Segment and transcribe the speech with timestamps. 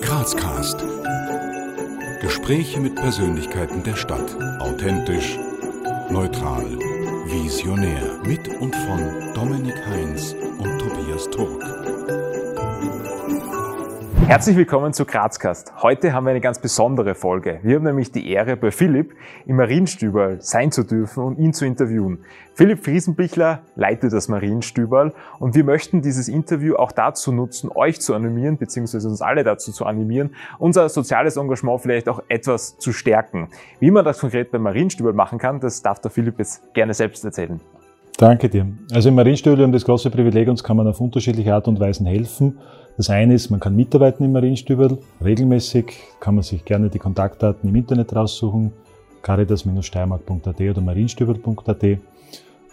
[0.00, 0.84] Grazcast.
[2.20, 4.36] Gespräche mit Persönlichkeiten der Stadt.
[4.60, 5.38] Authentisch,
[6.10, 6.64] neutral,
[7.26, 8.20] visionär.
[8.24, 11.79] Mit und von Dominik Heinz und Tobias Turk.
[14.30, 15.82] Herzlich willkommen zu Grazcast.
[15.82, 17.58] Heute haben wir eine ganz besondere Folge.
[17.64, 19.12] Wir haben nämlich die Ehre, bei Philipp
[19.44, 22.20] im Marienstüberl sein zu dürfen und ihn zu interviewen.
[22.54, 28.14] Philipp Friesenbichler leitet das Marienstüberl und wir möchten dieses Interview auch dazu nutzen, euch zu
[28.14, 33.48] animieren, beziehungsweise uns alle dazu zu animieren, unser soziales Engagement vielleicht auch etwas zu stärken.
[33.80, 37.24] Wie man das konkret beim Marienstüberl machen kann, das darf der Philipp jetzt gerne selbst
[37.24, 37.60] erzählen.
[38.16, 38.66] Danke dir.
[38.92, 42.06] Also im Marienstüberl haben das große Privileg, uns kann man auf unterschiedliche Art und Weisen
[42.06, 42.58] helfen.
[43.00, 44.98] Das eine ist, man kann mitarbeiten im Marienstüberl.
[45.24, 48.72] Regelmäßig kann man sich gerne die Kontaktdaten im Internet raussuchen.
[49.22, 51.98] caritas-steiermark.at oder marienstüberl.at.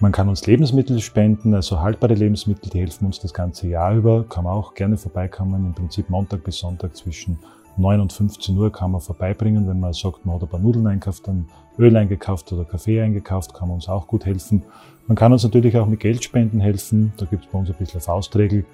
[0.02, 4.26] Man kann uns Lebensmittel spenden, also haltbare Lebensmittel, die helfen uns das ganze Jahr über.
[4.28, 5.66] Kann man auch gerne vorbeikommen.
[5.66, 7.40] Im Prinzip Montag bis Sonntag zwischen
[7.78, 9.66] 9 und 15 Uhr kann man vorbeibringen.
[9.66, 11.48] Wenn man sagt, man hat ein paar Nudeln einkauft, dann
[11.80, 14.64] Öl eingekauft oder Kaffee eingekauft, kann man uns auch gut helfen.
[15.08, 17.14] Man kann uns natürlich auch mit Geldspenden helfen.
[17.16, 18.66] Da gibt es bei uns ein bisschen eine Faustregel.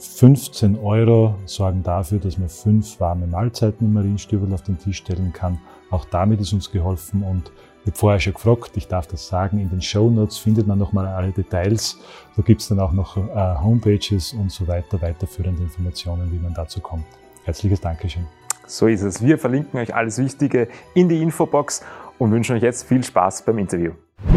[0.00, 5.32] 15 Euro sorgen dafür, dass man fünf warme Mahlzeiten im Marienstübel auf den Tisch stellen
[5.32, 5.60] kann.
[5.90, 9.58] Auch damit ist uns geholfen und ich habe vorher schon gefragt, ich darf das sagen,
[9.58, 11.98] in den Show Notes findet man nochmal alle Details.
[12.36, 16.54] Da gibt es dann auch noch äh, Homepages und so weiter, weiterführende Informationen, wie man
[16.54, 17.04] dazu kommt.
[17.44, 18.26] Herzliches Dankeschön.
[18.66, 19.22] So ist es.
[19.22, 21.82] Wir verlinken euch alles Wichtige in die Infobox
[22.18, 23.92] und wünschen euch jetzt viel Spaß beim Interview.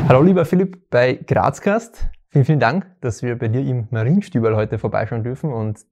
[0.07, 2.09] Hallo lieber Philipp bei Grazcast.
[2.33, 5.85] Vielen, vielen Dank, dass wir bei dir im Marienstübel heute vorbeischauen dürfen und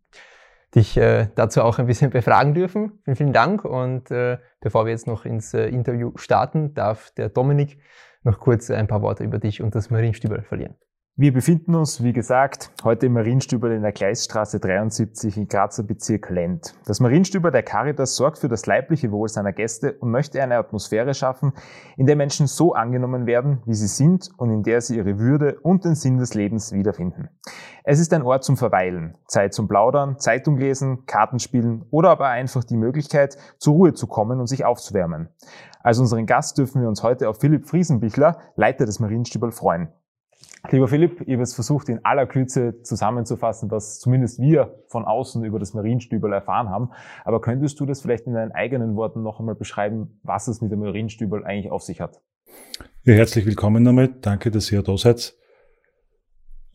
[0.73, 2.99] dich äh, dazu auch ein bisschen befragen dürfen.
[3.03, 3.63] Vielen, vielen Dank.
[3.63, 7.77] Und äh, bevor wir jetzt noch ins äh, Interview starten, darf der Dominik
[8.23, 10.73] noch kurz ein paar Worte über dich und das Marienstübel verlieren.
[11.17, 16.29] Wir befinden uns, wie gesagt, heute im Marienstüber in der Gleisstraße 73 im Grazer Bezirk
[16.29, 16.73] Lent.
[16.85, 21.13] Das Marienstüber der Caritas sorgt für das leibliche Wohl seiner Gäste und möchte eine Atmosphäre
[21.13, 21.51] schaffen,
[21.97, 25.59] in der Menschen so angenommen werden, wie sie sind und in der sie ihre Würde
[25.63, 27.27] und den Sinn des Lebens wiederfinden.
[27.83, 32.63] Es ist ein Ort zum Verweilen, Zeit zum Plaudern, Zeitung lesen, Kartenspielen oder aber einfach
[32.63, 35.27] die Möglichkeit, zur Ruhe zu kommen und sich aufzuwärmen.
[35.83, 39.89] Als unseren Gast dürfen wir uns heute auf Philipp Friesenbichler, Leiter des Marienstübel, freuen.
[40.69, 45.43] Lieber Philipp, ich habe es versucht, in aller Kürze zusammenzufassen, was zumindest wir von außen
[45.43, 46.91] über das Marienstübel erfahren haben.
[47.25, 50.71] Aber könntest du das vielleicht in deinen eigenen Worten noch einmal beschreiben, was es mit
[50.71, 52.21] dem Marienstübel eigentlich auf sich hat?
[53.03, 54.25] Ja, herzlich willkommen damit.
[54.25, 55.35] Danke, dass ihr da seid.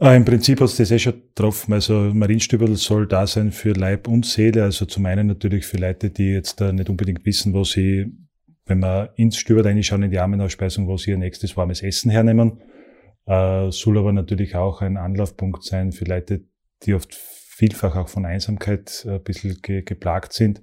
[0.00, 1.72] Äh, Im Prinzip hast du das eh schon getroffen.
[1.72, 4.64] Also Marienstübel soll da sein für Leib und Seele.
[4.64, 8.12] Also zum einen natürlich für Leute, die jetzt da nicht unbedingt wissen, wo sie,
[8.66, 12.60] wenn man ins Stübel reinschauen in die Armenausspeisung, wo sie ihr nächstes warmes Essen hernehmen
[13.26, 16.44] äh, soll aber natürlich auch ein Anlaufpunkt sein für Leute,
[16.82, 20.62] die oft vielfach auch von Einsamkeit äh, ein bisschen ge geplagt sind.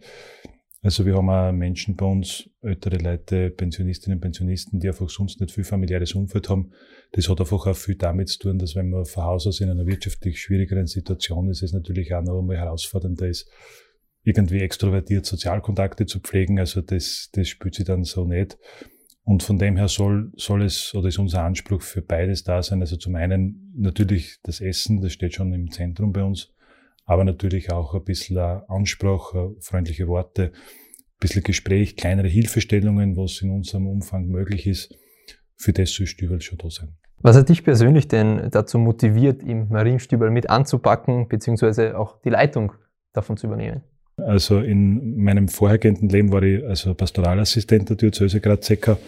[0.82, 5.54] Also wir haben auch Menschen bei uns, ältere Leute, Pensionistinnen Pensionisten, die einfach sonst nicht
[5.54, 6.72] viel familiäres Umfeld haben.
[7.14, 9.70] Das hat einfach auch viel damit zu tun, dass wenn man von Haus aus in
[9.70, 13.50] einer wirtschaftlich schwierigeren Situation ist, es natürlich auch noch einmal herausfordernder ist,
[14.24, 16.60] irgendwie extrovertiert Sozialkontakte zu pflegen.
[16.60, 18.58] Also das, das spürt sie dann so nicht.
[19.26, 22.82] Und von dem her soll, soll es oder ist unser Anspruch für beides da sein.
[22.82, 26.54] Also zum einen natürlich das Essen, das steht schon im Zentrum bei uns,
[27.06, 33.52] aber natürlich auch ein bisschen Anspruch, freundliche Worte, ein bisschen Gespräch, kleinere Hilfestellungen, was in
[33.52, 34.94] unserem Umfang möglich ist.
[35.56, 36.98] Für das soll Stübel schon da sein.
[37.20, 42.74] Was hat dich persönlich denn dazu motiviert, im Marienstübel mit anzupacken, beziehungsweise auch die Leitung
[43.14, 43.84] davon zu übernehmen?
[44.18, 49.00] Also in meinem vorhergehenden Leben war ich also Pastoralassistent der Diözese Graz-Secker.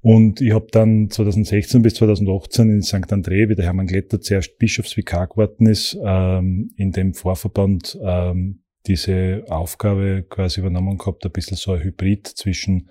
[0.00, 3.12] Und ich habe dann 2016 bis 2018 in St.
[3.12, 9.44] André, wie der Hermann Glätter zuerst Bischofsvikar geworden ist, ähm, in dem Vorverband ähm, diese
[9.48, 12.90] Aufgabe quasi übernommen gehabt, ein bisschen so ein Hybrid zwischen,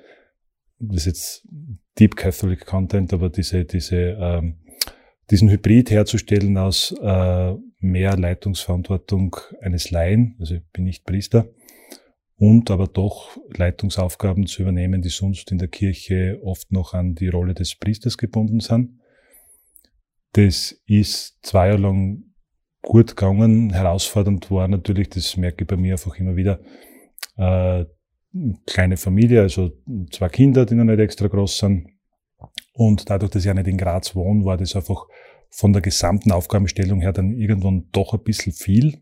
[0.79, 1.47] das ist jetzt
[1.99, 4.55] Deep Catholic Content, aber diese, diese, ähm,
[5.29, 11.47] diesen Hybrid herzustellen aus äh, mehr Leitungsverantwortung eines Laien, also ich bin nicht Priester,
[12.37, 17.27] und aber doch Leitungsaufgaben zu übernehmen, die sonst in der Kirche oft noch an die
[17.27, 18.99] Rolle des Priesters gebunden sind.
[20.33, 22.23] Das ist zwei Jahre lang
[22.81, 23.71] gut gegangen.
[23.71, 26.59] Herausfordernd war natürlich, das merke ich bei mir einfach immer wieder,
[27.37, 27.85] äh,
[28.65, 29.71] kleine Familie, also
[30.09, 31.89] zwei Kinder, die noch nicht extra groß sind.
[32.73, 35.05] Und dadurch, dass ich ja nicht in Graz wohne, war das einfach
[35.51, 39.01] von der gesamten Aufgabenstellung her dann irgendwann doch ein bisschen viel.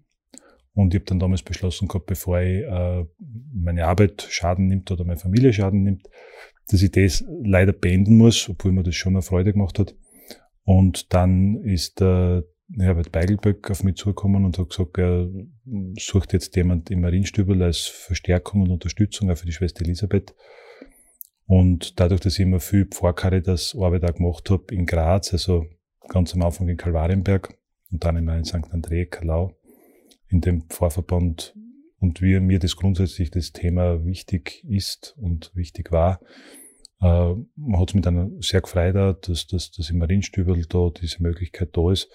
[0.73, 3.05] Und ich habe dann damals beschlossen gehabt, bevor ich äh,
[3.53, 6.07] meine Arbeit Schaden nimmt oder meine Familie Schaden nimmt,
[6.67, 9.95] dass ich das leider beenden muss, obwohl mir das schon eine Freude gemacht hat.
[10.63, 12.43] Und dann ist der
[12.77, 15.27] Herbert Beigelböck auf mich zugekommen und hat gesagt, er
[15.99, 20.35] sucht jetzt jemand im Marienstübel als Verstärkung und Unterstützung auch für die Schwester Elisabeth.
[21.45, 25.65] Und dadurch, dass ich immer viel Pfarrkaritas Arbeit auch gemacht habe in Graz, also
[26.09, 27.55] ganz am Anfang in Kalvarienberg
[27.91, 28.71] und dann immer in St.
[28.71, 29.51] André, Kalau,
[30.27, 31.55] in dem Pfarrverband
[31.99, 36.19] und wie mir das grundsätzlich das Thema wichtig ist und wichtig war,
[37.01, 41.21] äh, man hat es mit einer sehr gefreut, dass, dass, dass im Marienstübel da diese
[41.23, 42.09] Möglichkeit da ist.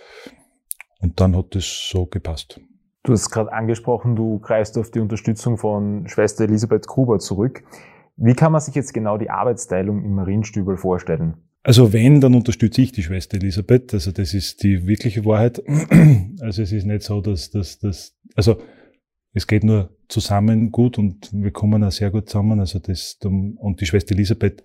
[1.00, 2.60] Und dann hat das so gepasst.
[3.02, 7.62] Du hast gerade angesprochen, du greifst auf die Unterstützung von Schwester Elisabeth Gruber zurück.
[8.16, 11.36] Wie kann man sich jetzt genau die Arbeitsteilung im Marienstübel vorstellen?
[11.66, 13.94] Also wenn, dann unterstütze ich die Schwester Elisabeth.
[13.94, 15.62] Also das ist die wirkliche Wahrheit.
[16.40, 18.60] Also es ist nicht so, dass das, dass, also
[19.32, 22.60] es geht nur zusammen gut und wir kommen auch sehr gut zusammen.
[22.60, 24.62] Also das, und die Schwester Elisabeth,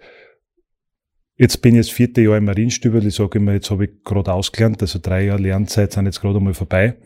[1.38, 4.34] jetzt bin ich das vierte Jahr im Marienstübel, ich sage immer, jetzt habe ich gerade
[4.34, 6.98] ausgelernt, also drei Jahre Lernzeit sind jetzt gerade einmal vorbei.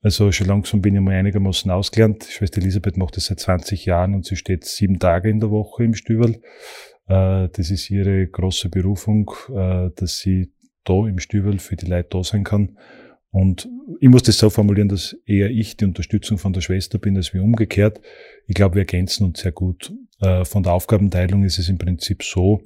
[0.00, 2.24] Also schon langsam bin ich mal einigermaßen ausgelernt.
[2.24, 5.84] Schwester Elisabeth macht das seit 20 Jahren und sie steht sieben Tage in der Woche
[5.84, 6.40] im Stübel.
[7.08, 10.52] Äh, das ist ihre große Berufung, äh, dass sie
[10.84, 12.78] da im Stübel für die Leute da sein kann.
[13.30, 13.68] Und
[14.00, 17.34] ich muss das so formulieren, dass eher ich die Unterstützung von der Schwester bin, als
[17.34, 18.00] wir umgekehrt.
[18.46, 19.92] Ich glaube, wir ergänzen uns sehr gut.
[20.20, 22.62] Äh, von der Aufgabenteilung ist es im Prinzip so,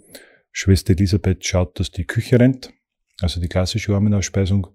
[0.52, 2.72] Schwester Elisabeth schaut, dass die Küche rennt,
[3.20, 4.68] also die klassische Armenausspeisung.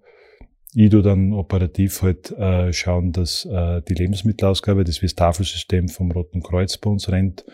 [0.74, 5.88] Ich tu dann operativ halt äh, schauen, dass äh, die Lebensmittelausgabe, das wie das Tafelsystem
[5.88, 7.44] vom Roten Kreuz bei uns rennt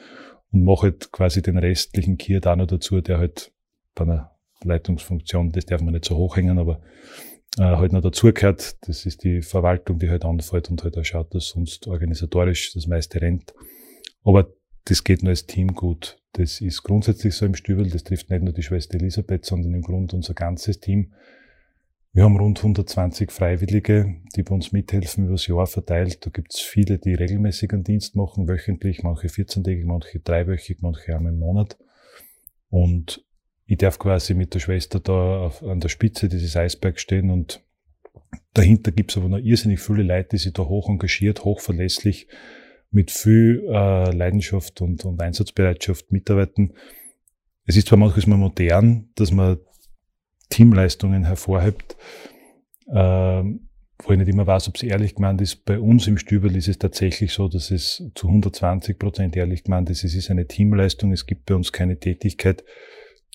[0.54, 3.52] und mache halt quasi den restlichen Kier da noch dazu, der halt
[3.94, 4.30] bei einer
[4.62, 6.80] Leitungsfunktion, das darf man nicht so hochhängen, aber
[7.58, 8.76] äh, halt noch dazugehört.
[8.86, 12.86] Das ist die Verwaltung, die halt anfällt und halt auch schaut, dass sonst organisatorisch das
[12.86, 13.52] meiste rennt.
[14.22, 14.48] Aber
[14.86, 16.18] das geht nur als Team gut.
[16.32, 17.88] Das ist grundsätzlich so im Stübel.
[17.90, 21.12] Das trifft nicht nur die Schwester Elisabeth, sondern im Grunde unser ganzes Team.
[22.14, 26.24] Wir haben rund 120 Freiwillige, die bei uns mithelfen, über das Jahr verteilt.
[26.24, 31.16] Da gibt es viele, die regelmäßig einen Dienst machen, wöchentlich, manche 14-tägig, manche dreiwöchig, manche
[31.16, 31.76] einmal im Monat.
[32.70, 33.24] Und
[33.66, 37.64] ich darf quasi mit der Schwester da auf, an der Spitze dieses Eisbergs stehen und
[38.52, 42.28] dahinter gibt's aber noch irrsinnig viele Leute, die sich da hoch engagiert, hoch verlässlich,
[42.92, 46.74] mit viel äh, Leidenschaft und, und Einsatzbereitschaft mitarbeiten.
[47.66, 49.58] Es ist zwar manchmal modern, dass man
[50.54, 51.96] Teamleistungen hervorhebt,
[52.86, 55.64] äh, wo ich nicht immer weiß, ob es ehrlich gemeint ist.
[55.64, 59.90] Bei uns im Stübel ist es tatsächlich so, dass es zu 120 Prozent ehrlich gemeint
[59.90, 60.04] ist.
[60.04, 61.12] Es ist eine Teamleistung.
[61.12, 62.62] Es gibt bei uns keine Tätigkeit,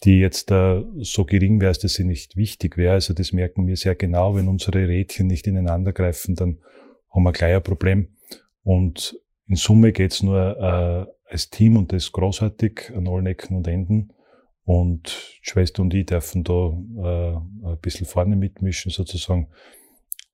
[0.06, 2.94] die jetzt äh, so gering wäre, dass sie nicht wichtig wäre.
[2.94, 4.36] Also das merken wir sehr genau.
[4.36, 6.60] Wenn unsere Rädchen nicht ineinander greifen, dann
[7.14, 8.16] haben wir gleich ein Problem.
[8.64, 13.68] Und in Summe geht's nur äh, als Team und das großartig an allen Ecken und
[13.68, 14.14] Enden.
[14.70, 17.36] Und Schwester und ich dürfen da äh,
[17.70, 19.48] ein bisschen vorne mitmischen sozusagen.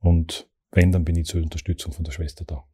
[0.01, 2.65] Und wenn, dann bin ich zur Unterstützung von der Schwester da.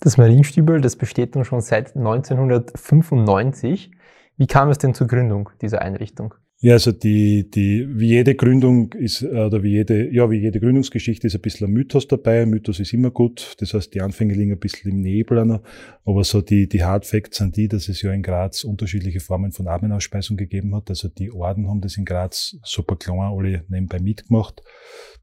[0.00, 3.92] Das Marienstübel, das besteht nun schon seit 1995.
[4.38, 6.34] Wie kam es denn zur Gründung dieser Einrichtung?
[6.66, 11.28] Ja, also die, die, wie jede Gründung ist, oder wie jede, ja, wie jede Gründungsgeschichte
[11.28, 12.42] ist ein bisschen ein Mythos dabei.
[12.42, 13.54] Ein Mythos ist immer gut.
[13.60, 15.62] Das heißt, die Anfänge liegen ein bisschen im Nebel einer.
[16.04, 19.52] Aber so die, die Hard Facts sind die, dass es ja in Graz unterschiedliche Formen
[19.52, 20.90] von Abendausspeisung gegeben hat.
[20.90, 24.60] Also die Orden haben das in Graz super klein alle nebenbei mitgemacht.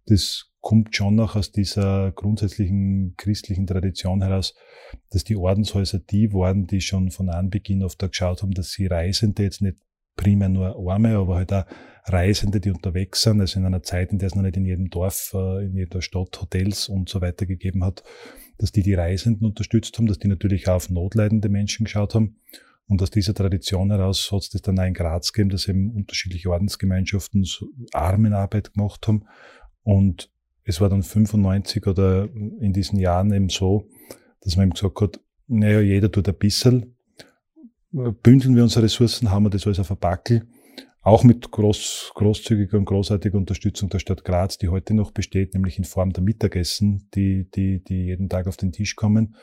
[0.06, 4.56] Das kommt schon noch aus dieser grundsätzlichen christlichen Tradition heraus,
[5.10, 8.86] dass die Ordenshäuser die waren, die schon von Anbeginn auf da geschaut haben, dass sie
[8.86, 9.76] Reisende jetzt nicht
[10.16, 11.66] primär nur Arme, aber halt auch
[12.06, 14.90] Reisende, die unterwegs sind, also in einer Zeit, in der es noch nicht in jedem
[14.90, 18.04] Dorf, äh, in jeder Stadt Hotels und so weiter gegeben hat,
[18.58, 22.38] dass die die Reisenden unterstützt haben, dass die natürlich auch auf notleidende Menschen geschaut haben.
[22.88, 25.92] Und aus dieser Tradition heraus hat es das dann auch in Graz gegeben, dass eben
[25.92, 27.48] unterschiedliche Ordensgemeinschaften
[27.94, 29.24] Armenarbeit gemacht haben.
[29.84, 30.30] Und
[30.66, 33.88] es war dann 95 oder in diesen Jahren eben so,
[34.42, 36.96] dass man eben gesagt hat, naja, jeder tut ein bisschen,
[37.94, 40.48] bündeln wir unsere Ressourcen, haben wir das alles auf ein Backel,
[41.02, 45.78] auch mit groß, großzügiger und großartiger Unterstützung der Stadt Graz, die heute noch besteht, nämlich
[45.78, 49.36] in Form der Mittagessen, die, die, die jeden Tag auf den Tisch kommen.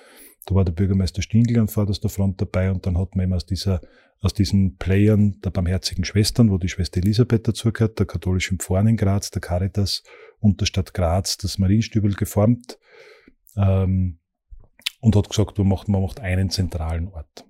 [0.46, 3.44] Da war der Bürgermeister Stingl an vorderster Front dabei und dann hat man eben aus
[3.44, 3.82] dieser,
[4.20, 8.96] aus diesen Playern der Barmherzigen Schwestern, wo die Schwester Elisabeth dazugehört, der katholischen Pfarren in
[8.96, 10.02] Graz, der Caritas
[10.40, 12.78] und der Stadt Graz das Marienstübel geformt
[13.56, 14.18] ähm,
[15.00, 17.44] und hat gesagt, man macht, man macht einen zentralen Ort.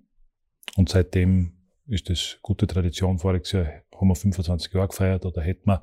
[0.81, 1.53] Und seitdem
[1.89, 3.19] ist das gute Tradition.
[3.19, 5.83] Voriges Jahr haben wir 25 Jahre gefeiert oder hätten wir,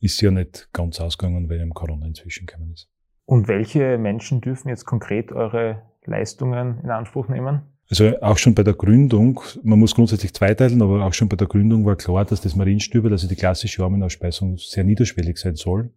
[0.00, 2.88] ist ja nicht ganz ausgegangen, weil im Corona inzwischen gekommen ist.
[3.26, 7.60] Und welche Menschen dürfen jetzt konkret eure Leistungen in Anspruch nehmen?
[7.90, 11.46] Also auch schon bei der Gründung, man muss grundsätzlich zweiteilen, aber auch schon bei der
[11.46, 15.90] Gründung war klar, dass das Marienstübel, also die klassische Armenausspeisung, sehr niederschwellig sein soll.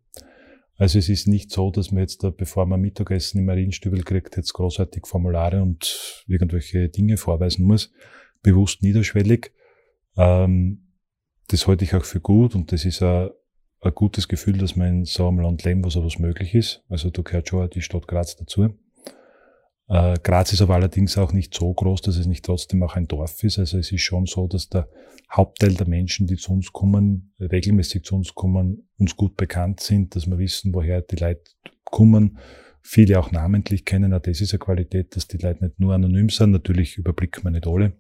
[0.78, 4.36] Also es ist nicht so, dass man jetzt, da, bevor man Mittagessen im Marienstübel kriegt,
[4.36, 7.94] jetzt großartig Formulare und irgendwelche Dinge vorweisen muss.
[8.46, 9.52] Bewusst niederschwellig.
[10.18, 10.86] Ähm,
[11.48, 13.30] das halte ich auch für gut und das ist ein,
[13.82, 16.84] ein gutes Gefühl, dass man in so einem Land lebt, wo sowas möglich ist.
[16.88, 18.70] Also da gehört schon die Stadt Graz dazu.
[19.88, 23.08] Äh, Graz ist aber allerdings auch nicht so groß, dass es nicht trotzdem auch ein
[23.08, 23.58] Dorf ist.
[23.58, 24.90] Also es ist schon so, dass der
[25.32, 30.16] Hauptteil der Menschen, die zu uns kommen, regelmäßig zu uns kommen, uns gut bekannt sind,
[30.16, 31.44] dass wir wissen, woher die Leute
[31.84, 32.38] kommen.
[32.82, 34.14] Viele auch namentlich kennen.
[34.14, 36.52] Auch das ist eine Qualität, dass die Leute nicht nur anonym sind.
[36.52, 37.94] Natürlich überblicken wir nicht alle.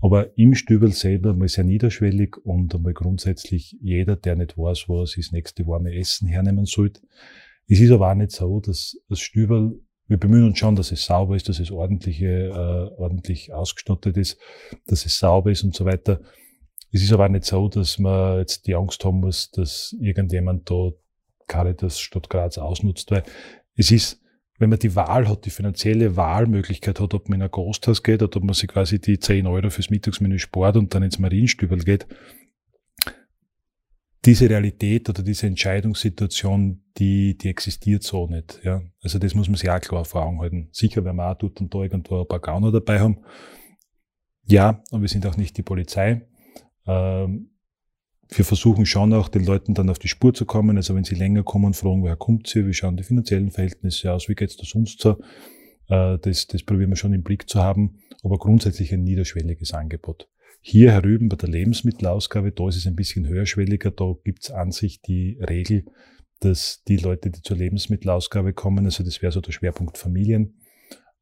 [0.00, 5.04] Aber im Stübel selber mal sehr niederschwellig und einmal grundsätzlich jeder, der nicht weiß, wo
[5.06, 7.00] sich das nächste warme Essen hernehmen sollte.
[7.66, 11.04] Es ist aber auch nicht so, dass das Stübel wir bemühen uns schon, dass es
[11.04, 14.38] sauber ist, dass es ordentliche, äh, ordentlich ausgestattet ist,
[14.86, 16.20] dass es sauber ist und so weiter.
[16.92, 20.90] Es ist aber nicht so, dass man jetzt die Angst haben muss, dass irgendjemand da
[21.48, 23.24] Caritas Stadt Graz ausnutzt, weil
[23.74, 24.20] es ist,
[24.58, 28.22] wenn man die Wahl hat, die finanzielle Wahlmöglichkeit hat, ob man in ein Gasthaus geht
[28.22, 31.78] oder ob man sich quasi die 10 Euro fürs Mittagsmenü spart und dann ins Marienstübel
[31.78, 32.06] geht,
[34.24, 38.60] diese Realität oder diese Entscheidungssituation, die, die existiert so nicht.
[38.64, 38.82] Ja.
[39.00, 40.68] Also das muss man sich auch klar vor Augen halten.
[40.72, 43.18] Sicher, wenn man auch tut und da irgendwo ein paar Gauner dabei haben.
[44.48, 46.26] Ja, und wir sind auch nicht die Polizei.
[46.86, 47.50] Ähm,
[48.28, 50.76] wir versuchen schon auch den Leuten dann auf die Spur zu kommen.
[50.76, 54.28] Also wenn sie länger kommen, fragen, woher kommt sie, wie schauen die finanziellen Verhältnisse aus,
[54.28, 55.18] wie geht's da sonst so.
[55.88, 60.28] Äh, das, das probieren wir schon im Blick zu haben, aber grundsätzlich ein niederschwelliges Angebot.
[60.60, 64.72] Hier herüben bei der Lebensmittelausgabe, da ist es ein bisschen höherschwelliger, da gibt es an
[64.72, 65.84] sich die Regel,
[66.40, 70.60] dass die Leute, die zur Lebensmittelausgabe kommen, also das wäre so der Schwerpunkt Familien,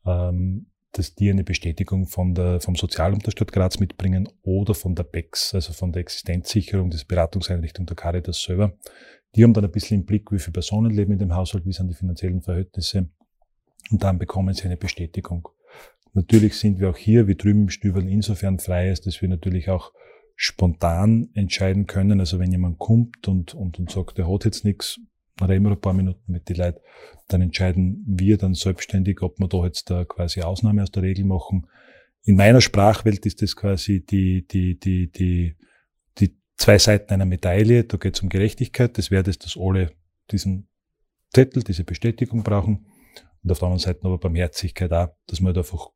[0.07, 5.55] ähm, dass die eine Bestätigung von der, vom Sozialamt Graz mitbringen oder von der BEX,
[5.55, 8.77] also von der Existenzsicherung des Beratungseinrichtung der Caritas selber.
[9.35, 11.73] Die haben dann ein bisschen im Blick, wie viele Personen leben in dem Haushalt, wie
[11.73, 13.09] sind die finanziellen Verhältnisse
[13.91, 15.49] und dann bekommen sie eine Bestätigung.
[16.13, 19.69] Natürlich sind wir auch hier, wie drüben im Stüberl, insofern frei ist, dass wir natürlich
[19.69, 19.93] auch
[20.37, 22.21] spontan entscheiden können.
[22.21, 25.01] Also wenn jemand kommt und, und, und sagt, er hat jetzt nichts,
[25.41, 26.81] reden wir ein paar Minuten mit den Leuten,
[27.29, 31.25] dann entscheiden wir dann selbstständig, ob wir da jetzt da quasi Ausnahme aus der Regel
[31.25, 31.67] machen.
[32.23, 35.57] In meiner Sprachwelt ist das quasi die, die, die, die,
[36.19, 37.85] die zwei Seiten einer Medaille.
[37.85, 38.97] Da geht es um Gerechtigkeit.
[38.97, 39.93] Das wäre das, dass alle
[40.31, 40.69] diesen
[41.33, 42.87] Zettel, diese Bestätigung brauchen.
[43.43, 45.91] Und auf der anderen Seite aber Barmherzigkeit auch, dass man halt einfach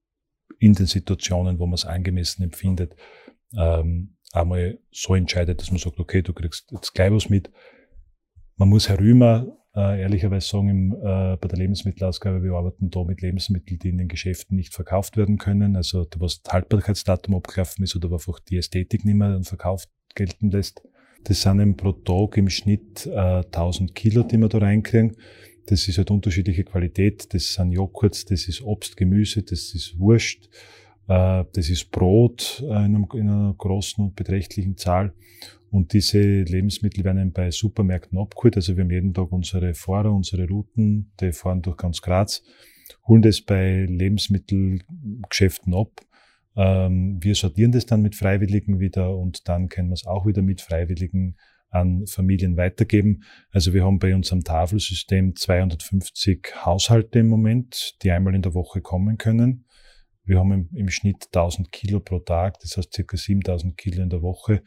[0.58, 2.94] in den Situationen, wo man es angemessen empfindet,
[3.56, 7.50] ähm, einmal so entscheidet, dass man sagt, okay, du kriegst jetzt gleich was mit.
[8.58, 13.22] Man muss herüber äh, ehrlicherweise sagen, im, äh, bei der Lebensmittelausgabe, wir arbeiten da mit
[13.22, 17.94] Lebensmitteln, die in den Geschäften nicht verkauft werden können, also was das Haltbarkeitsdatum abgelaufen ist
[17.94, 19.84] oder einfach die Ästhetik nicht mehr den Verkauf
[20.16, 20.82] gelten lässt.
[21.22, 25.16] Das sind eben pro Tag im Schnitt äh, 1000 Kilo, die wir da reinkriegen.
[25.66, 27.32] Das ist halt unterschiedliche Qualität.
[27.32, 30.48] Das sind Joghurts, das ist Obst, Gemüse, das ist Wurst,
[31.06, 35.12] äh, das ist Brot äh, in, einer großen und beträchtlichen Zahl.
[35.70, 38.56] Und diese Lebensmittel werden bei Supermärkten abgeholt.
[38.56, 42.42] Also wir haben jeden Tag unsere Fahrer, unsere Routen, die fahren durch ganz Graz,
[43.06, 46.00] holen das bei Lebensmittelgeschäften ab.
[46.56, 50.42] Ähm, wir sortieren das dann mit Freiwilligen wieder und dann können wir es auch wieder
[50.42, 51.36] mit Freiwilligen
[51.70, 53.24] an Familien weitergeben.
[53.50, 58.80] Also wir haben bei unserem Tafelsystem 250 Haushalte im Moment, die einmal in der Woche
[58.80, 59.66] kommen können.
[60.24, 64.10] Wir haben im, im Schnitt 1000 Kilo pro Tag, das heißt circa 7000 Kilo in
[64.10, 64.62] der Woche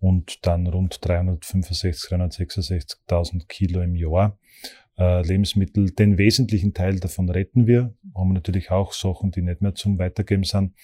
[0.00, 4.38] und dann rund 365, 366.000 Kilo im Jahr.
[4.98, 7.94] Äh, Lebensmittel, den wesentlichen Teil davon retten wir.
[8.14, 10.74] Haben natürlich auch Sachen, die nicht mehr zum Weitergeben sind.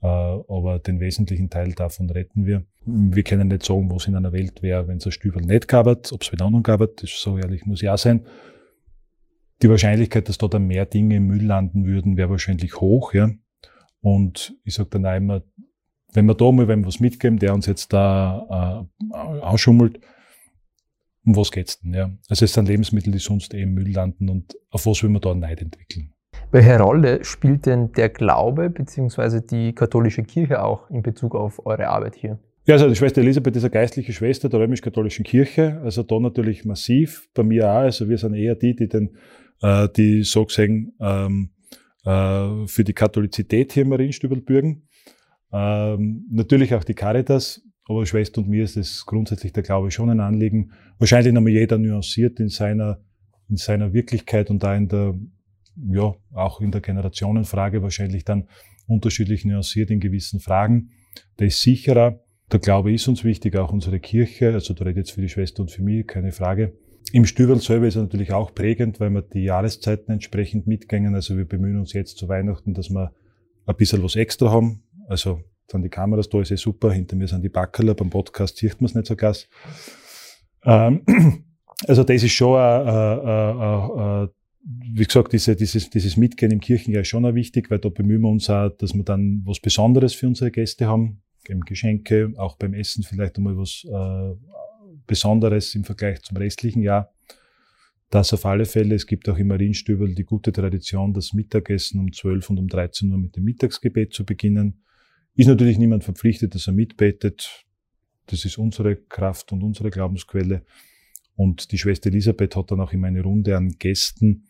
[0.00, 2.64] Äh, aber den wesentlichen Teil davon retten wir.
[2.84, 5.86] Wir können nicht sagen, was in einer Welt wäre, wenn es ein Stübel nicht gab,
[5.86, 8.24] ob es wieder anderen gab, das so ehrlich muss ja sein.
[9.60, 13.30] Die Wahrscheinlichkeit, dass da dann mehr Dinge im Müll landen würden, wäre wahrscheinlich hoch, ja.
[14.00, 15.42] Und ich sage dann auch immer,
[16.12, 20.00] wenn wir da mal wenn was mitgeben, der uns jetzt da äh, ausschummelt,
[21.24, 21.94] um was geht's denn?
[21.94, 22.10] Ja?
[22.28, 25.20] Also es sind Lebensmittel, die sonst eh im Müll landen und auf was will man
[25.20, 26.14] da Neid entwickeln?
[26.50, 29.40] Welche Rolle spielt denn der Glaube bzw.
[29.40, 32.38] die katholische Kirche auch in Bezug auf eure Arbeit hier?
[32.66, 36.64] Ja, also die Schwester Elisabeth ist eine geistliche Schwester der römisch-katholischen Kirche, also da natürlich
[36.64, 39.16] massiv, bei mir auch, also wir sind eher die, die den,
[39.62, 41.50] äh, die so gesehen ähm,
[42.04, 44.87] äh, für die Katholizität hier im Marienstübel bürgen.
[45.52, 50.10] Ähm, natürlich auch die Caritas, aber Schwester und mir ist es grundsätzlich der Glaube schon
[50.10, 50.72] ein Anliegen.
[50.98, 53.00] Wahrscheinlich nochmal jeder nuanciert in seiner,
[53.48, 55.14] in seiner Wirklichkeit und da in der
[55.90, 58.48] ja, auch in der Generationenfrage wahrscheinlich dann
[58.86, 60.90] unterschiedlich nuanciert in gewissen Fragen.
[61.38, 62.20] Der ist sicherer.
[62.50, 64.52] Der Glaube ist uns wichtig, auch unsere Kirche.
[64.52, 66.72] Also da redet jetzt für die Schwester und für mich, keine Frage.
[67.12, 71.14] Im Stüberl selber ist er natürlich auch prägend, weil wir die Jahreszeiten entsprechend mitgängen.
[71.14, 73.12] Also wir bemühen uns jetzt zu Weihnachten, dass wir
[73.66, 74.82] ein bisschen was extra haben.
[75.08, 76.92] Also sind die Kameras da, ist eh super.
[76.92, 77.94] Hinter mir sind die Backerler.
[77.94, 79.48] Beim Podcast sieht man es nicht so krass.
[80.64, 81.02] Ähm,
[81.86, 84.28] also das ist schon, äh, äh, äh,
[84.92, 88.22] wie gesagt, diese, dieses, dieses Mitgehen im Kirchenjahr ist schon auch wichtig, weil da bemühen
[88.22, 91.22] wir uns auch, dass wir dann was Besonderes für unsere Gäste haben.
[91.44, 94.34] Geben Geschenke, auch beim Essen vielleicht einmal was äh,
[95.06, 97.12] Besonderes im Vergleich zum restlichen Jahr.
[98.10, 98.94] Das auf alle Fälle.
[98.94, 103.10] Es gibt auch im Marienstübel die gute Tradition, das Mittagessen um 12 und um 13
[103.10, 104.82] Uhr mit dem Mittagsgebet zu beginnen.
[105.38, 107.64] Ist natürlich niemand verpflichtet, dass er mitbetet.
[108.26, 110.64] Das ist unsere Kraft und unsere Glaubensquelle.
[111.36, 114.48] Und die Schwester Elisabeth hat dann auch immer eine Runde an Gästen,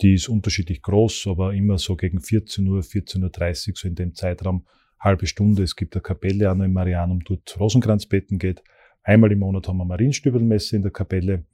[0.00, 4.14] die ist unterschiedlich groß, aber immer so gegen 14 Uhr, 14.30 Uhr, so in dem
[4.14, 4.64] Zeitraum,
[4.98, 5.62] halbe Stunde.
[5.62, 8.64] Es gibt eine Kapelle an im Marianum, dort Rosenkranzbetten geht.
[9.02, 11.44] Einmal im Monat haben wir Marienstübelmesse in der Kapelle.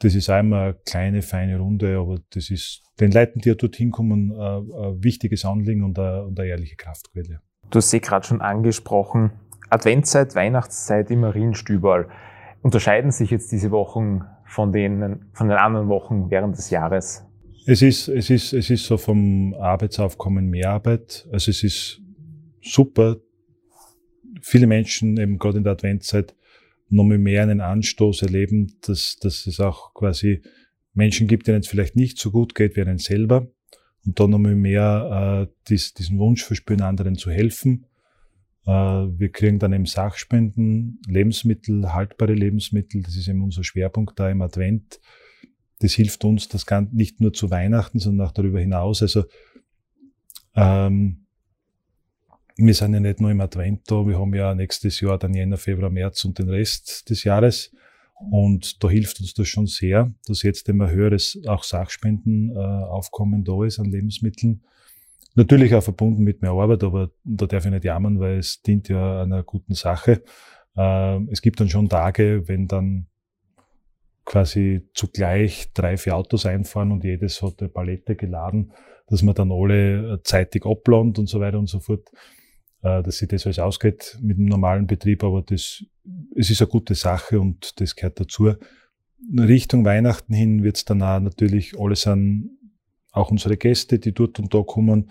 [0.00, 3.90] Das ist einmal eine kleine, feine Runde, aber das ist den Leuten, die ja dorthin
[3.90, 7.40] kommen, ein, wichtiges Anliegen und eine, und eine ehrliche Kraftquelle.
[7.72, 9.32] Du hast sie gerade schon angesprochen.
[9.70, 12.06] Adventszeit, Weihnachtszeit im Marienstüberl.
[12.60, 17.24] Unterscheiden sich jetzt diese Wochen von den, von den anderen Wochen während des Jahres?
[17.66, 21.26] Es ist, es ist, es ist so vom Arbeitsaufkommen mehr Arbeit.
[21.32, 22.02] Also es ist
[22.60, 23.16] super.
[24.42, 26.34] Viele Menschen, eben gerade in der Adventszeit,
[26.90, 30.42] noch mehr einen Anstoß erleben, dass, dass es auch quasi
[30.92, 33.46] Menschen gibt, denen es vielleicht nicht so gut geht wie einen selber
[34.04, 37.86] und dann nochmal mehr äh, dies, diesen Wunsch verspüren, anderen zu helfen.
[38.66, 44.28] Äh, wir kriegen dann eben Sachspenden, Lebensmittel, haltbare Lebensmittel, das ist eben unser Schwerpunkt da
[44.30, 45.00] im Advent.
[45.80, 49.02] Das hilft uns, das kann nicht nur zu Weihnachten, sondern auch darüber hinaus.
[49.02, 49.24] Also
[50.54, 51.26] ähm,
[52.56, 55.56] wir sind ja nicht nur im Advent da, wir haben ja nächstes Jahr dann Jänner,
[55.56, 57.72] Februar, März und den Rest des Jahres.
[58.30, 63.64] Und da hilft uns das schon sehr, dass jetzt immer höheres auch Sachspendenaufkommen äh, da
[63.64, 64.62] ist an Lebensmitteln.
[65.34, 68.88] Natürlich auch verbunden mit mehr Arbeit, aber da darf ich nicht jammern, weil es dient
[68.88, 70.22] ja einer guten Sache.
[70.76, 73.06] Äh, es gibt dann schon Tage, wenn dann
[74.24, 78.72] quasi zugleich drei, vier Autos einfahren und jedes hat eine Palette geladen,
[79.08, 82.41] dass man dann alle zeitig ablandet und so weiter und so fort äh,
[82.82, 85.84] dass sich das alles ausgeht mit dem normalen Betrieb, aber das,
[86.34, 88.54] es ist eine gute Sache und das gehört dazu.
[89.38, 92.50] Richtung Weihnachten hin wird es dann auch natürlich alles an,
[93.12, 95.10] auch unsere Gäste, die dort und da kommen,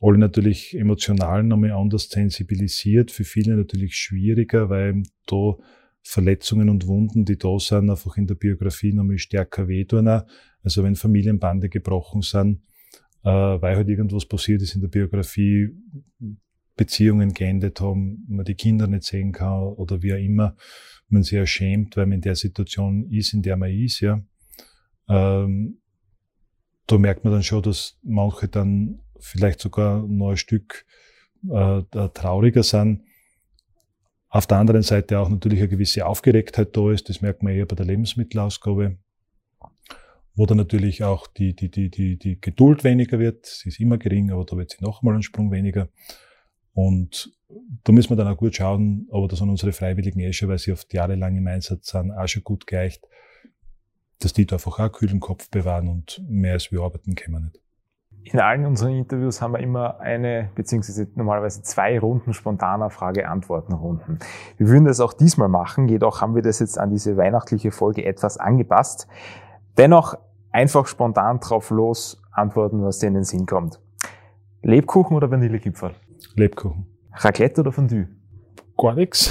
[0.00, 5.56] alle natürlich emotional nochmal anders sensibilisiert, für viele natürlich schwieriger, weil da
[6.02, 10.08] Verletzungen und Wunden, die da sind, einfach in der Biografie nochmal stärker wehtun.
[10.62, 12.62] Also wenn Familienbande gebrochen sind,
[13.24, 15.70] äh, weil halt irgendwas passiert ist in der Biografie,
[16.76, 20.56] Beziehungen geendet haben, man die Kinder nicht sehen kann oder wie auch immer,
[21.08, 24.22] man sich erschämt, weil man in der Situation ist, in der man ist, ja.
[25.08, 25.80] Ähm,
[26.86, 30.84] da merkt man dann schon, dass manche dann vielleicht sogar noch ein Stück
[31.48, 31.82] äh,
[32.14, 33.02] trauriger sind.
[34.28, 37.66] Auf der anderen Seite auch natürlich eine gewisse Aufgeregtheit da ist, das merkt man eher
[37.66, 38.98] bei der Lebensmittelausgabe,
[40.34, 43.46] wo dann natürlich auch die, die, die, die, die Geduld weniger wird.
[43.46, 45.88] Sie ist immer gering, aber da wird sie nochmal einen Sprung weniger.
[46.76, 47.32] Und
[47.84, 50.58] da müssen wir dann auch gut schauen, aber da sind unsere Freiwilligen eh schon, weil
[50.58, 53.08] sie oft jahrelang im Einsatz sind, auch schon gut geeicht,
[54.18, 57.40] dass die da einfach auch kühlen Kopf bewahren und mehr als wir arbeiten können wir
[57.40, 57.60] nicht.
[58.24, 64.18] In allen unseren Interviews haben wir immer eine, beziehungsweise normalerweise zwei Runden spontaner Frage-Antworten-Runden.
[64.58, 68.04] Wir würden das auch diesmal machen, jedoch haben wir das jetzt an diese weihnachtliche Folge
[68.04, 69.08] etwas angepasst.
[69.78, 70.18] Dennoch
[70.50, 73.80] einfach spontan drauf los antworten, was dir in den Sinn kommt.
[74.60, 75.94] Lebkuchen oder Vanillekipferl?
[76.34, 76.86] Lebkuchen.
[77.12, 78.08] Raclette oder Fondue?
[78.76, 79.30] Gar nichts.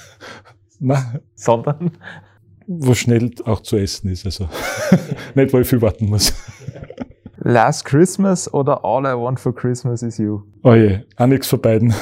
[0.80, 1.20] Nein.
[1.34, 1.92] Sondern?
[2.66, 4.48] Wo schnell auch zu essen ist, also
[5.34, 6.34] nicht, weil ich viel warten muss.
[7.38, 10.42] Last Christmas oder All I Want for Christmas is You?
[10.64, 11.94] Oh je, auch nichts von beiden.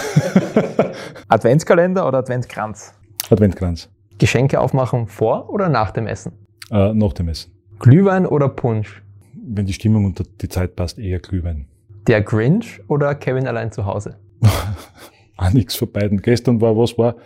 [1.29, 2.95] Adventskalender oder Adventkranz?
[3.29, 3.91] Adventkranz.
[4.19, 6.33] Geschenke aufmachen vor oder nach dem Essen?
[6.71, 7.53] Äh, nach dem Essen.
[7.79, 9.03] Glühwein oder Punsch?
[9.35, 11.67] Wenn die Stimmung und die Zeit passt, eher Glühwein.
[12.07, 14.19] Der Grinch oder Kevin allein zu Hause?
[15.37, 16.21] ah, nichts von beiden.
[16.21, 17.17] Gestern war, was war,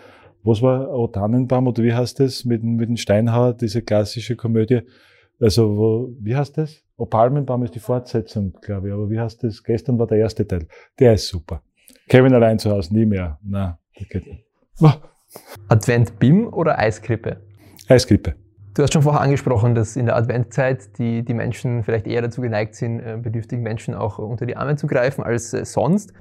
[0.44, 2.44] was war O Tannenbaum oder wie heißt das?
[2.44, 4.82] Mit, mit dem Steinhauer, diese klassische Komödie.
[5.40, 6.82] Also, wo, wie heißt das?
[6.96, 8.94] O Palmenbaum ist die Fortsetzung, glaube ich.
[8.94, 9.62] Aber wie heißt das?
[9.62, 10.66] Gestern war der erste Teil.
[10.98, 11.62] Der ist super.
[12.08, 13.38] Kevin allein zu Hause, nie mehr.
[13.42, 14.44] Na, das geht nicht.
[15.68, 17.40] Advent BIM oder Eiskrippe?
[17.88, 18.34] Eiskrippe.
[18.78, 22.40] Du hast schon vorher angesprochen, dass in der Adventzeit die, die Menschen vielleicht eher dazu
[22.42, 26.12] geneigt sind, äh, bedürftigen Menschen auch unter die Arme zu greifen als äh, sonst.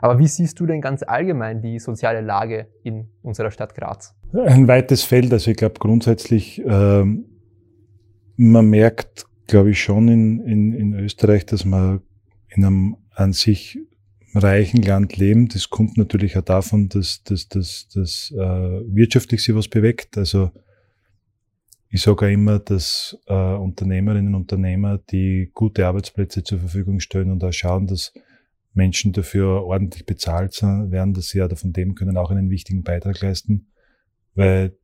[0.00, 4.14] Aber wie siehst du denn ganz allgemein die soziale Lage in unserer Stadt Graz?
[4.32, 5.30] Ein weites Feld.
[5.30, 7.26] Also ich glaube grundsätzlich ähm,
[8.36, 12.00] man merkt, glaube ich, schon in, in, in Österreich, dass man
[12.48, 13.78] in einem an sich
[14.34, 15.48] reichen Land leben.
[15.48, 20.16] Das kommt natürlich auch davon, dass, dass, dass, dass äh, wirtschaftlich sich was bewegt.
[20.16, 20.50] Also
[21.96, 27.30] ich sage auch immer, dass äh, Unternehmerinnen und Unternehmer, die gute Arbeitsplätze zur Verfügung stellen
[27.30, 28.12] und auch schauen, dass
[28.74, 33.22] Menschen dafür ordentlich bezahlt werden, dass sie ja von dem können auch einen wichtigen Beitrag
[33.22, 33.68] leisten,
[34.34, 34.76] weil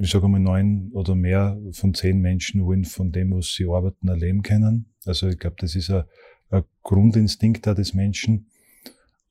[0.00, 4.06] ich sage mal, neun oder mehr von zehn Menschen wollen von dem, was sie arbeiten,
[4.06, 4.86] erleben können.
[5.04, 6.04] Also ich glaube, das ist ein,
[6.50, 8.46] ein Grundinstinkt da des Menschen.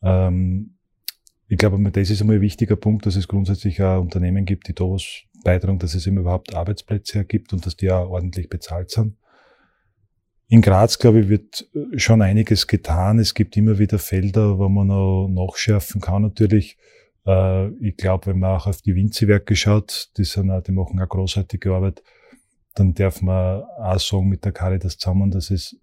[0.04, 0.78] Ähm,
[1.47, 4.73] ich glaube, das ist einmal ein wichtiger Punkt, dass es grundsätzlich auch Unternehmen gibt, die
[4.73, 8.91] da was beitragen, dass es immer überhaupt Arbeitsplätze ergibt und dass die auch ordentlich bezahlt
[8.91, 9.15] sind.
[10.49, 13.17] In Graz, glaube ich, wird schon einiges getan.
[13.17, 16.77] Es gibt immer wieder Felder, wo man noch nachschärfen kann natürlich.
[17.25, 20.99] Äh, ich glaube, wenn man auch auf die Winzi-Werke schaut, die, sind auch, die machen
[20.99, 22.03] auch großartige Arbeit,
[22.75, 25.79] dann darf man auch sagen mit der Caritas zusammen, dass es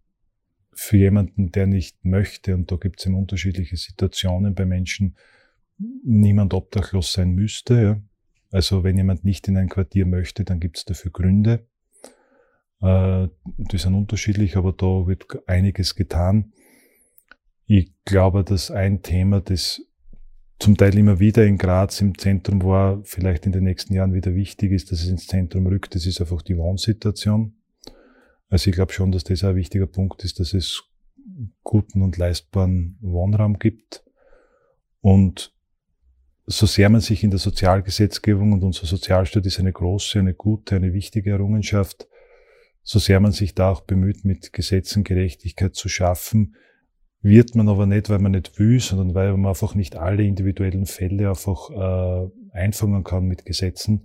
[0.74, 5.16] für jemanden, der nicht möchte, und da gibt es eben unterschiedliche Situationen bei Menschen,
[6.04, 7.82] niemand obdachlos sein müsste.
[7.82, 8.00] Ja.
[8.54, 11.66] Also wenn jemand nicht in ein Quartier möchte, dann gibt es dafür Gründe.
[12.80, 16.52] Äh, die sind unterschiedlich, aber da wird einiges getan.
[17.66, 19.82] Ich glaube, dass ein Thema, das
[20.60, 24.36] zum Teil immer wieder in Graz im Zentrum war, vielleicht in den nächsten Jahren wieder
[24.36, 27.56] wichtig ist, dass es ins Zentrum rückt, das ist einfach die Wohnsituation.
[28.50, 30.84] Also ich glaube schon, dass das ein wichtiger Punkt ist, dass es
[31.64, 34.04] guten und leistbaren Wohnraum gibt.
[35.00, 35.52] Und
[36.46, 40.76] so sehr man sich in der Sozialgesetzgebung und unser Sozialstaat ist eine große, eine gute,
[40.76, 42.06] eine wichtige Errungenschaft,
[42.82, 46.56] so sehr man sich da auch bemüht, mit Gesetzen Gerechtigkeit zu schaffen,
[47.22, 50.84] wird man aber nicht, weil man nicht will, sondern weil man einfach nicht alle individuellen
[50.84, 54.04] Fälle einfach äh, einfangen kann mit Gesetzen,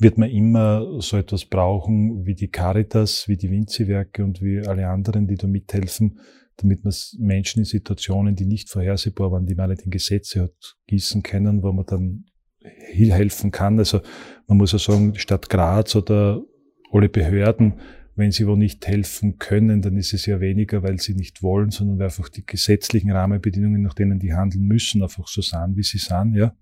[0.00, 4.88] wird man immer so etwas brauchen wie die Caritas, wie die Winzi-Werke und wie alle
[4.88, 6.18] anderen, die da mithelfen,
[6.56, 10.76] damit man Menschen in Situationen, die nicht vorhersehbar waren, die man nicht in Gesetze hat
[10.86, 12.24] gießen können, wo man dann
[12.60, 13.78] helfen kann.
[13.78, 14.00] Also
[14.46, 16.42] man muss ja sagen, Stadt Graz oder
[16.90, 17.74] alle Behörden
[18.16, 21.70] wenn sie wo nicht helfen können, dann ist es ja weniger, weil sie nicht wollen,
[21.70, 25.82] sondern weil einfach die gesetzlichen Rahmenbedingungen, nach denen die handeln müssen, einfach so sind, wie
[25.82, 26.54] sie sind, ja.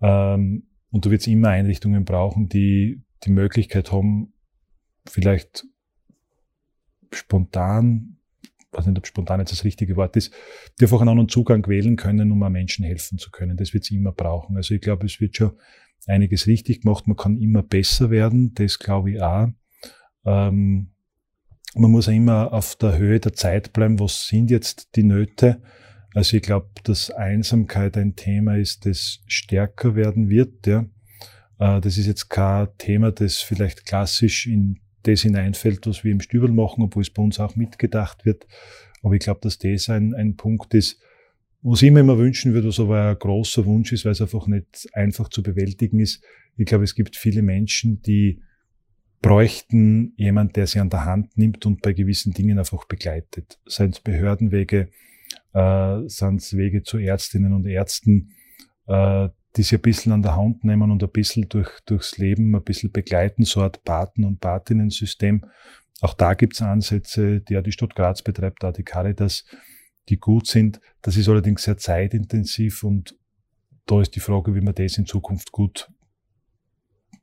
[0.00, 4.32] Ähm, und du wirst immer Einrichtungen brauchen, die die Möglichkeit haben,
[5.06, 5.66] vielleicht
[7.12, 8.15] spontan,
[8.76, 10.32] weiß nicht, ob spontan jetzt das richtige Wort ist,
[10.78, 13.56] die einfach einen anderen Zugang wählen können, um Menschen helfen zu können.
[13.56, 14.56] Das wird es immer brauchen.
[14.56, 15.52] Also ich glaube, es wird schon
[16.06, 17.06] einiges richtig gemacht.
[17.06, 18.52] Man kann immer besser werden.
[18.54, 19.48] Das glaube ich auch.
[20.24, 20.92] Ähm,
[21.74, 24.00] man muss ja immer auf der Höhe der Zeit bleiben.
[24.00, 25.60] Was sind jetzt die Nöte?
[26.14, 30.66] Also ich glaube, dass Einsamkeit ein Thema ist, das stärker werden wird.
[30.66, 30.86] Ja.
[31.58, 36.20] Äh, das ist jetzt kein Thema, das vielleicht klassisch in das hineinfällt, was wir im
[36.20, 38.46] Stübel machen, obwohl es bei uns auch mitgedacht wird.
[39.02, 41.00] Aber ich glaube, dass das ein, ein Punkt ist,
[41.62, 44.46] was ich mir immer wünschen würde, was aber ein großer Wunsch ist, weil es einfach
[44.46, 46.22] nicht einfach zu bewältigen ist.
[46.56, 48.42] Ich glaube, es gibt viele Menschen, die
[49.20, 53.58] bräuchten jemand, der sie an der Hand nimmt und bei gewissen Dingen einfach begleitet.
[53.66, 54.90] Seien es Behördenwege,
[55.54, 58.30] äh, seien es Wege zu Ärztinnen und Ärzten,
[58.86, 62.54] äh, die sie ein bisschen an der Hand nehmen und ein bisschen durch, durchs Leben
[62.54, 65.44] ein bisschen begleiten, so Art Paten- und Patinnen-System.
[66.00, 69.44] Auch da gibt es Ansätze, die ja die Stadt Graz betreibt, da die Caritas,
[70.08, 70.80] die gut sind.
[71.02, 73.18] Das ist allerdings sehr zeitintensiv und
[73.86, 75.90] da ist die Frage, wie man das in Zukunft gut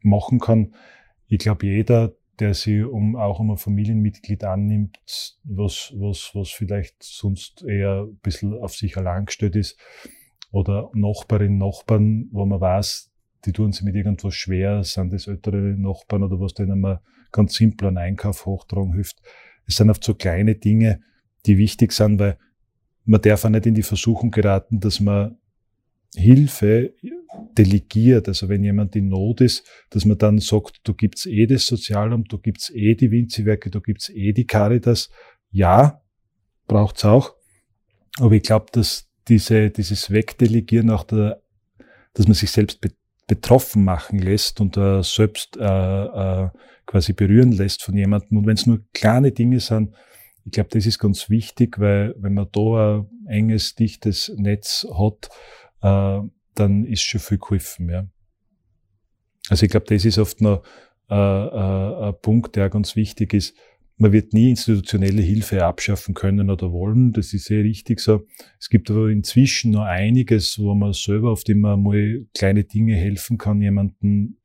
[0.02, 0.74] machen kann
[1.34, 5.00] ich glaube, jeder, der sich um, auch um ein Familienmitglied annimmt,
[5.44, 9.80] was, was, was vielleicht sonst eher ein bisschen auf sich allein gestellt ist,
[10.54, 13.12] oder Nachbarinnen, Nachbarn, wo man weiß,
[13.46, 17.00] die tun sich mit irgendwas schwer, sind das ältere Nachbarn oder was denen man
[17.32, 19.18] ganz simpel einen Einkauf hochtragen hilft.
[19.66, 21.02] Es sind oft so kleine Dinge,
[21.48, 22.38] die wichtig sind, weil
[23.04, 25.38] man darf auch nicht in die Versuchung geraten, dass man
[26.16, 26.94] Hilfe
[27.58, 31.66] delegiert, also wenn jemand in Not ist, dass man dann sagt, da gibt's eh das
[31.66, 35.10] Sozialamt, da gibt's eh die Winzi-Werke, da gibt's eh die Caritas.
[35.50, 36.04] Ja,
[36.68, 37.34] braucht's auch.
[38.20, 41.42] Aber ich glaube, dass diese, dieses Wegdelegieren auch der,
[42.14, 42.80] dass man sich selbst
[43.28, 46.50] betroffen machen lässt und äh, selbst äh, äh,
[46.86, 48.38] quasi berühren lässt von jemandem.
[48.38, 49.94] Und wenn es nur kleine Dinge sind,
[50.46, 55.30] ich glaube, das ist ganz wichtig, weil wenn man da ein enges, dichtes Netz hat,
[55.82, 57.90] äh, dann ist schon viel geholfen.
[57.90, 58.06] Ja.
[59.50, 60.64] Also ich glaube, das ist oft noch
[61.10, 63.56] äh, äh, ein Punkt, der ganz wichtig ist.
[63.98, 67.14] Man wird nie institutionelle Hilfe abschaffen können oder wollen.
[67.14, 68.26] Das ist sehr richtig so.
[68.60, 72.96] Es gibt aber inzwischen noch einiges, wo man selber, auf dem man mal kleine Dinge
[72.96, 74.38] helfen kann, jemanden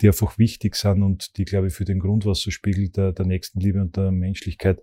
[0.00, 3.96] die einfach wichtig sind und die, glaube ich, für den Grundwasserspiegel der, der Nächstenliebe und
[3.96, 4.82] der Menschlichkeit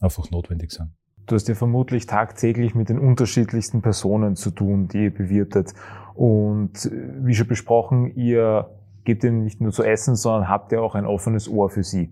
[0.00, 0.90] einfach notwendig sind.
[1.26, 5.74] Du hast ja vermutlich tagtäglich mit den unterschiedlichsten Personen zu tun, die ihr bewirtet.
[6.14, 6.90] Und äh,
[7.24, 8.70] wie schon besprochen, ihr
[9.04, 12.10] gebt ihnen nicht nur zu essen, sondern habt ihr auch ein offenes Ohr für sie.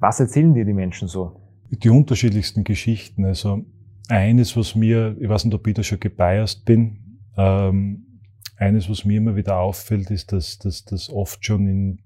[0.00, 1.40] Was erzählen dir die Menschen so?
[1.70, 3.24] Die unterschiedlichsten Geschichten.
[3.24, 3.64] Also
[4.08, 8.20] eines, was mir, ich weiß nicht, ob ich da schon gebiased bin, ähm,
[8.56, 11.98] eines, was mir immer wieder auffällt, ist, dass, dass, dass oft schon in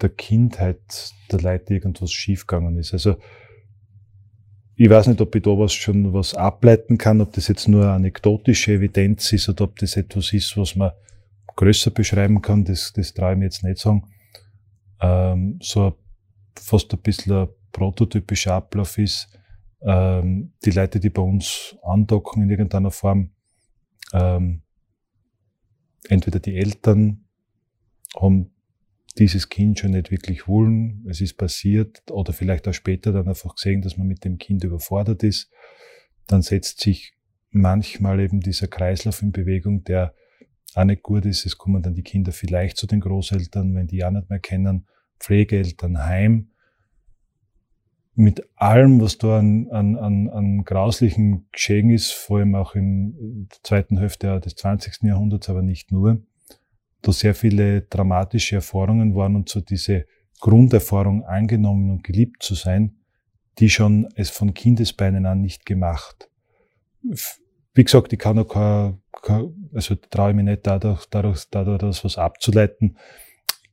[0.00, 2.92] der Kindheit der Leute irgendwas schiefgegangen ist.
[2.92, 3.16] Also
[4.74, 7.86] ich weiß nicht, ob ich da was schon was ableiten kann, ob das jetzt nur
[7.86, 10.92] anekdotische Evidenz ist oder ob das etwas ist, was man
[11.54, 14.04] größer beschreiben kann, das, das traue ich mir jetzt nicht sagen.
[15.00, 15.94] Ähm, so
[16.56, 19.28] fast ein bisschen ein prototypischer Ablauf ist,
[19.82, 23.30] ähm, die Leute, die bei uns andocken in irgendeiner Form,
[24.12, 24.62] ähm,
[26.08, 27.24] entweder die Eltern
[28.20, 28.50] haben
[29.18, 33.54] dieses Kind schon nicht wirklich wollen, es ist passiert oder vielleicht auch später dann einfach
[33.56, 35.50] gesehen, dass man mit dem Kind überfordert ist,
[36.26, 37.14] dann setzt sich
[37.50, 40.14] manchmal eben dieser Kreislauf in Bewegung, der
[40.74, 41.44] auch nicht gut ist.
[41.44, 44.86] Es kommen dann die Kinder vielleicht zu den Großeltern, wenn die auch nicht mehr kennen,
[45.22, 46.48] Pflegeeltern heim.
[48.14, 53.48] Mit allem, was da an, an, an, an grauslichen Geschehen ist, vor allem auch in
[53.50, 55.04] der zweiten Hälfte des 20.
[55.04, 56.22] Jahrhunderts, aber nicht nur,
[57.00, 60.06] da sehr viele dramatische Erfahrungen waren und so diese
[60.40, 62.96] Grunderfahrung angenommen und geliebt zu sein,
[63.58, 66.28] die schon es von Kindesbeinen an nicht gemacht.
[67.74, 72.04] Wie gesagt, ich kann auch kein, kein also traue ich mich nicht dadurch, dadurch, dadurch
[72.04, 72.96] was abzuleiten.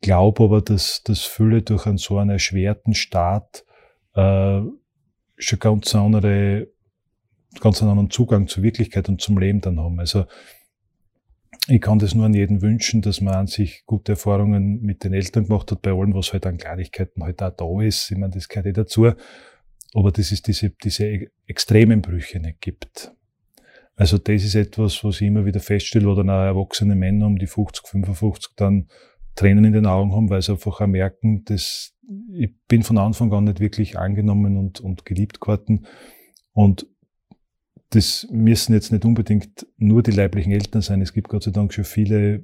[0.01, 3.65] Ich glaube aber, dass, dass viele durch einen so einen erschwerten Staat
[4.15, 4.61] äh,
[5.37, 6.67] schon ganz andere,
[7.59, 9.99] ganz einen anderen Zugang zur Wirklichkeit und zum Leben dann haben.
[9.99, 10.25] Also
[11.67, 15.13] ich kann das nur an jeden wünschen, dass man an sich gute Erfahrungen mit den
[15.13, 18.09] Eltern gemacht hat, bei allem, was halt an Kleinigkeiten halt auch da ist.
[18.09, 19.11] Ich meine, das gehört eh dazu.
[19.93, 23.11] Aber dass es diese, diese extremen Brüche nicht gibt.
[23.95, 27.37] Also das ist etwas, was ich immer wieder feststelle, wo dann auch erwachsene Männer um
[27.37, 28.87] die 50, 55 dann
[29.39, 31.95] Tränen in den Augen haben, weil sie einfach auch merken, dass
[32.33, 35.85] ich bin von Anfang an nicht wirklich angenommen und, und geliebt geworden.
[36.51, 36.87] Und
[37.91, 41.01] das müssen jetzt nicht unbedingt nur die leiblichen Eltern sein.
[41.01, 42.43] Es gibt Gott sei Dank schon viele,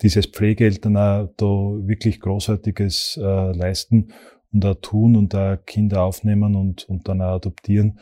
[0.00, 4.12] die als Pflegeeltern auch da wirklich Großartiges äh, leisten
[4.50, 7.98] und auch tun und da Kinder aufnehmen und, und dann auch adoptieren,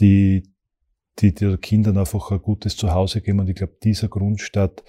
[0.00, 0.42] die,
[1.20, 3.38] die, die Kindern einfach ein gutes Zuhause geben.
[3.38, 4.82] Und ich glaube, dieser Grundstadt,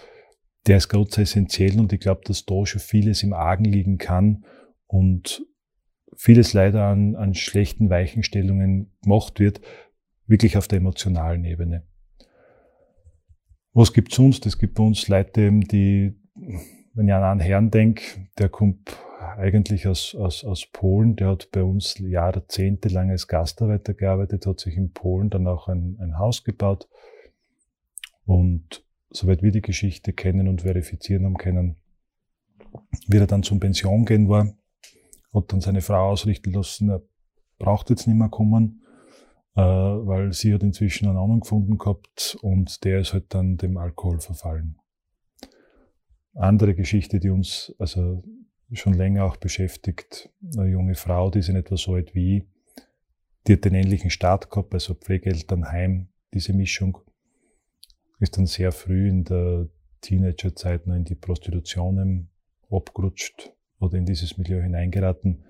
[0.68, 4.46] der ist sei essentiell und ich glaube, dass da schon vieles im Argen liegen kann
[4.86, 5.46] und
[6.16, 9.62] vieles leider an, an schlechten Weichenstellungen gemacht wird,
[10.26, 11.84] wirklich auf der emotionalen Ebene.
[13.74, 14.46] Was gibt's sonst?
[14.46, 16.20] Es gibt bei uns Leute, die,
[16.94, 18.04] wenn ich an einen Herrn denke,
[18.38, 18.98] der kommt
[19.38, 24.76] eigentlich aus, aus, aus Polen, der hat bei uns jahrzehntelang als Gastarbeiter gearbeitet, hat sich
[24.76, 26.90] in Polen dann auch ein, ein Haus gebaut.
[28.26, 31.78] Und soweit wir die Geschichte kennen und verifizieren haben können,
[33.08, 34.54] wie er dann zum Pension gehen war,
[35.34, 37.02] hat dann seine Frau ausrichten lassen, er
[37.58, 38.84] braucht jetzt nicht mehr kommen
[39.58, 43.78] äh, weil sie hat inzwischen einen anderen gefunden gehabt und der ist halt dann dem
[43.78, 44.78] Alkohol verfallen.
[46.36, 48.24] Andere Geschichte, die uns also
[48.72, 52.44] schon länger auch beschäftigt, eine junge Frau, die ist in etwa so alt wie ich,
[53.48, 57.00] die hat den ähnlichen Start gehabt, also Pflegeelternheim, diese Mischung,
[58.20, 59.70] ist dann sehr früh in der
[60.02, 62.30] Teenagerzeit noch in die Prostitution
[62.70, 65.44] abgerutscht oder in dieses Milieu hineingeraten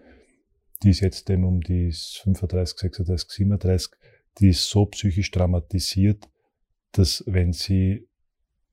[0.84, 3.92] die ist jetzt eben um die 35, 36, 37,
[4.40, 6.30] die ist so psychisch traumatisiert,
[6.92, 8.08] dass wenn sie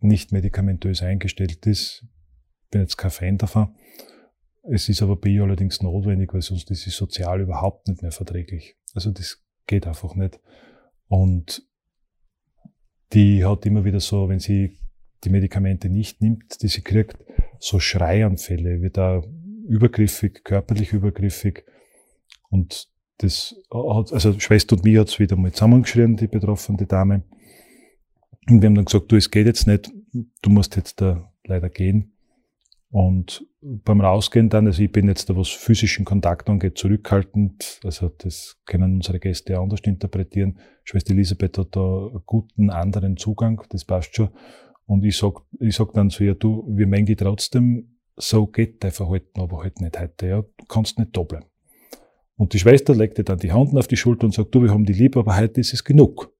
[0.00, 2.04] nicht medikamentös eingestellt ist,
[2.70, 3.74] bin jetzt kein Fan davon,
[4.64, 8.12] es ist aber bei ihr allerdings notwendig, weil sonst ist sie sozial überhaupt nicht mehr
[8.12, 8.76] verträglich.
[8.94, 10.40] Also das geht einfach nicht.
[11.07, 11.66] Und
[13.14, 14.79] die hat immer wieder so, wenn sie
[15.22, 17.16] die Medikamente nicht nimmt, die sie kriegt,
[17.59, 19.22] so Schreianfälle, wird da
[19.66, 21.64] übergriffig, körperlich übergriffig.
[22.50, 27.22] Und das hat, also Schwester und mir hat's wieder mal zusammengeschrien, die betroffene Dame.
[28.48, 29.90] Und wir haben dann gesagt, du, es geht jetzt nicht,
[30.42, 32.13] du musst jetzt da leider gehen.
[32.94, 37.80] Und beim Rausgehen dann, also ich bin jetzt da, was physischen Kontakt angeht, zurückhaltend.
[37.83, 40.61] Also das können unsere Gäste auch anders interpretieren.
[40.85, 44.28] Schwester Elisabeth hat da einen guten anderen Zugang, das passt schon.
[44.87, 48.92] Und ich sag, ich sag dann zu ihr, du, wir mengen trotzdem, so geht dein
[48.92, 50.42] Verhalten aber halt nicht heute, ja.
[50.42, 51.46] Du kannst nicht da bleiben.
[52.37, 54.85] Und die Schwester legte dann die Hand auf die Schulter und sagt, du, wir haben
[54.85, 56.33] die lieb, aber heute ist es genug.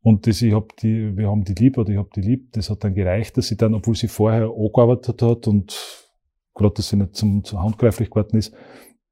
[0.00, 2.70] Und das, ich hab die, wir haben die lieb oder ich hab die lieb, das
[2.70, 6.08] hat dann gereicht, dass sie dann, obwohl sie vorher angearbeitet hat und
[6.54, 8.54] gerade dass sie nicht zum, zum handgreiflich geworden ist,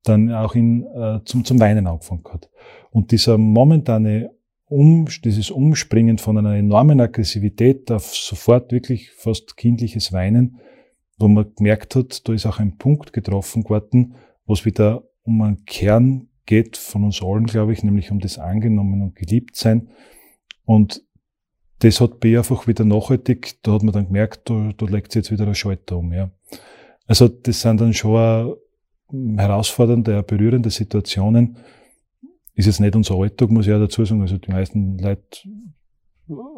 [0.05, 2.49] dann auch in, äh, zum, zum Weinen angefangen hat.
[2.91, 4.31] Und dieser momentane
[4.69, 10.59] um, dieses Umspringen von einer enormen Aggressivität auf sofort wirklich fast kindliches Weinen,
[11.19, 15.41] wo man gemerkt hat, da ist auch ein Punkt getroffen geworden, wo es wieder um
[15.43, 19.89] einen Kern geht von uns allen, glaube ich, nämlich um das Angenommen und Geliebtsein.
[20.67, 21.03] Und
[21.79, 25.21] das hat bei einfach wieder nachhaltig, da hat man dann gemerkt, da, da legt sich
[25.21, 26.13] jetzt wieder ein Schalter um.
[26.13, 26.31] Ja.
[27.07, 28.57] Also das sind dann schon
[29.37, 31.57] herausfordernde, berührende Situationen.
[32.55, 34.23] Ist jetzt nicht unser Alltag, muss ich ja dazu sagen.
[34.23, 35.49] Also die meisten Leute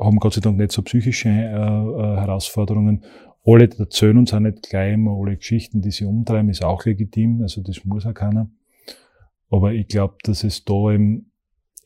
[0.01, 3.05] haben Gott sei Dank nicht so psychische äh, äh, Herausforderungen.
[3.45, 7.43] Alle erzählen uns auch nicht gleich immer alle Geschichten, die sie umtreiben, ist auch legitim.
[7.43, 8.51] Also das muss auch keiner.
[9.51, 11.28] Aber ich glaube, dass es da eben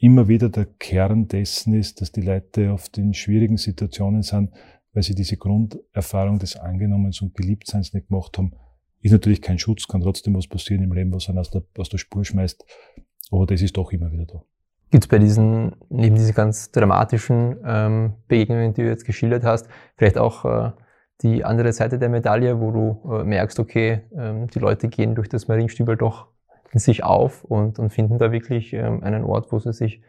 [0.03, 4.51] immer wieder der Kern dessen ist, dass die Leute oft in schwierigen Situationen sind,
[4.93, 8.53] weil sie diese Grunderfahrung des Angenommens und Geliebtseins nicht gemacht haben.
[9.01, 11.89] Ist natürlich kein Schutz, kann trotzdem was passieren im Leben, was einen aus der, aus
[11.89, 12.65] der Spur schmeißt.
[13.31, 14.43] Aber das ist doch immer wieder da.
[14.91, 19.69] Gibt es bei diesen, neben diesen ganz dramatischen ähm, Begegnungen, die du jetzt geschildert hast,
[19.97, 20.73] vielleicht auch äh,
[21.23, 25.29] die andere Seite der Medaille, wo du äh, merkst, okay, ähm, die Leute gehen durch
[25.29, 26.32] das Marienstübel doch
[26.79, 30.03] sich auf und, und finden da wirklich ähm, einen Ort, wo sie sich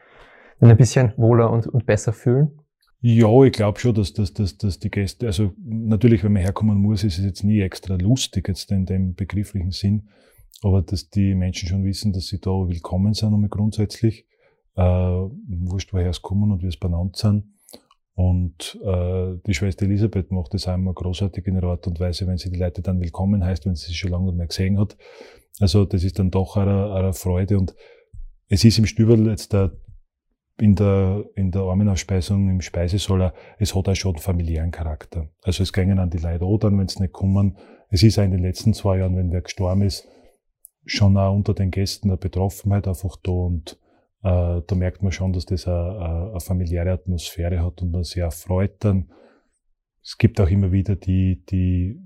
[0.59, 2.59] ein bisschen wohler und, und besser fühlen?
[3.01, 6.77] Ja, ich glaube schon, dass, dass, dass, dass die Gäste, also natürlich, wenn man herkommen
[6.77, 10.07] muss, ist es jetzt nie extra lustig, jetzt in dem begrifflichen Sinn,
[10.61, 14.25] aber dass die Menschen schon wissen, dass sie da willkommen sind, einmal grundsätzlich,
[14.75, 17.43] äh, wurscht, woher sie kommen und wie es benannt sind.
[18.15, 22.37] Und äh, die Schwester Elisabeth macht das einmal großartig in ihrer Art und Weise, wenn
[22.37, 24.95] sie die Leute dann willkommen heißt, wenn sie sie schon lange nicht mehr gesehen hat.
[25.59, 27.57] Also das ist dann doch eine, eine Freude.
[27.57, 27.75] Und
[28.49, 29.71] es ist im Stüberl jetzt der,
[30.59, 35.29] in der, in der Armenausspeisung im Speisesaal, es hat auch schon familiären Charakter.
[35.41, 37.57] Also es gingen an die Leute an, dann, wenn sie nicht kommen.
[37.89, 40.07] Es ist auch in den letzten zwei Jahren, wenn wer gestorben ist,
[40.85, 43.79] schon auch unter den Gästen eine Betroffenheit einfach da und
[44.23, 48.23] äh, da merkt man schon, dass das eine, eine familiäre Atmosphäre hat und man sich
[48.23, 49.11] auch freut dann.
[50.01, 51.99] Es gibt auch immer wieder die, die,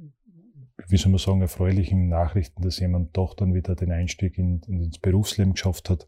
[0.88, 4.84] wie soll man sagen, erfreulichen Nachrichten, dass jemand doch dann wieder den Einstieg in, in
[4.84, 6.08] ins Berufsleben geschafft hat.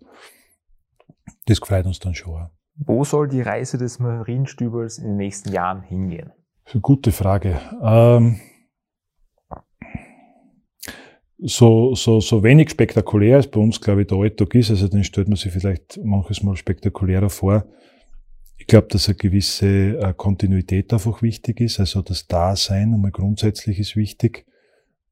[1.45, 2.49] Das freut uns dann schon.
[2.75, 6.31] Wo soll die Reise des Marienstübels in den nächsten Jahren hingehen?
[6.81, 7.59] Gute Frage.
[7.83, 8.39] Ähm,
[11.41, 15.03] so, so, so wenig spektakulär als bei uns, glaube ich, der Alltag ist, also den
[15.03, 17.65] stellt man sich vielleicht manches Mal spektakulärer vor.
[18.57, 23.79] Ich glaube, dass eine gewisse äh, Kontinuität einfach wichtig ist, also das Dasein einmal grundsätzlich
[23.79, 24.45] ist wichtig.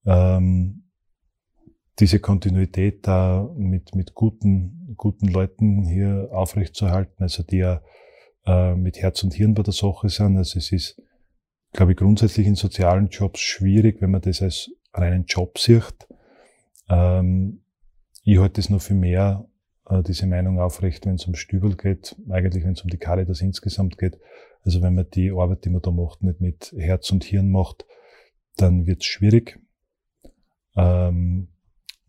[0.05, 0.83] Ähm,
[1.99, 7.81] diese Kontinuität da mit, mit guten, guten Leuten hier aufrechtzuerhalten, also die ja
[8.45, 10.37] äh, mit Herz und Hirn bei der Sache sind.
[10.37, 11.01] Also es ist,
[11.73, 16.07] glaube ich, grundsätzlich in sozialen Jobs schwierig, wenn man das als reinen Job sieht.
[16.89, 17.61] Ähm,
[18.23, 19.47] ich halte es noch viel mehr,
[19.89, 23.41] äh, diese Meinung aufrecht, wenn es um Stübel geht, eigentlich wenn es um die Caritas
[23.41, 24.19] insgesamt geht.
[24.63, 27.85] Also wenn man die Arbeit, die man da macht, nicht mit Herz und Hirn macht,
[28.57, 29.59] dann wird es schwierig.
[30.75, 31.49] Ähm,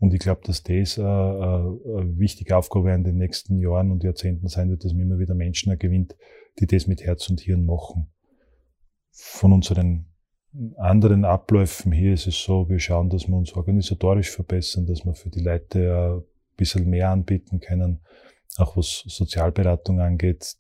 [0.01, 4.05] und ich glaube, dass das äh, äh, eine wichtige Aufgabe in den nächsten Jahren und
[4.05, 6.17] Jahrzehnten sein wird, dass man immer wieder Menschen gewinnt,
[6.59, 8.09] die das mit Herz und Hirn machen.
[9.11, 10.07] Von unseren
[10.77, 15.15] anderen Abläufen hier ist es so, wir schauen, dass wir uns organisatorisch verbessern, dass wir
[15.15, 18.01] für die Leute ein bisschen mehr anbieten können,
[18.57, 20.57] auch was Sozialberatung angeht.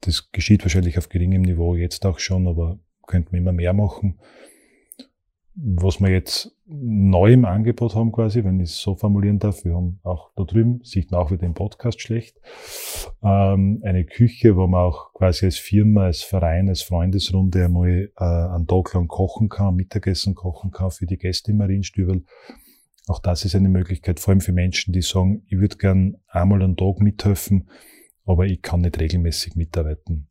[0.00, 4.18] Das geschieht wahrscheinlich auf geringem Niveau jetzt auch schon, aber könnten wir immer mehr machen.
[5.54, 9.74] Was wir jetzt neu im Angebot haben quasi, wenn ich es so formulieren darf, wir
[9.74, 12.40] haben auch da drüben, sieht man auch wieder im Podcast schlecht,
[13.22, 18.24] ähm, eine Küche, wo man auch quasi als Firma, als Verein, als Freundesrunde einmal äh,
[18.24, 22.24] einen Tag lang kochen kann, Mittagessen kochen kann für die Gäste im Marienstübel.
[23.08, 26.62] Auch das ist eine Möglichkeit, vor allem für Menschen, die sagen, ich würde gern einmal
[26.62, 27.68] einen Tag mithelfen,
[28.24, 30.28] aber ich kann nicht regelmäßig mitarbeiten.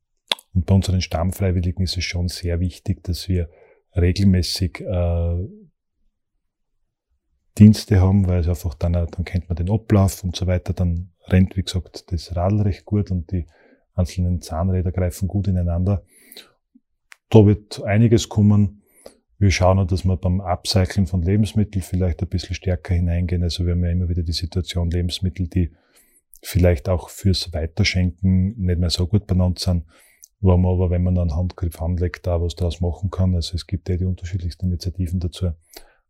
[0.53, 3.49] Und bei unseren Stammfreiwilligen ist es schon sehr wichtig, dass wir
[3.95, 5.35] regelmäßig äh,
[7.57, 11.11] Dienste haben, weil es einfach dann, dann kennt man den Ablauf und so weiter, dann
[11.27, 13.45] rennt, wie gesagt, das Radl recht gut und die
[13.93, 16.03] einzelnen Zahnräder greifen gut ineinander.
[17.29, 18.83] Da wird einiges kommen.
[19.37, 23.43] Wir schauen auch, dass wir beim Upcycling von Lebensmitteln vielleicht ein bisschen stärker hineingehen.
[23.43, 25.71] Also wir haben ja immer wieder die Situation, Lebensmittel, die
[26.41, 29.85] vielleicht auch fürs Weiterschenken nicht mehr so gut benannt sind,
[30.39, 33.35] wo man aber, wenn man einen Handgriff anlegt, da was draus machen kann.
[33.35, 35.51] Also es gibt ja die unterschiedlichsten Initiativen dazu.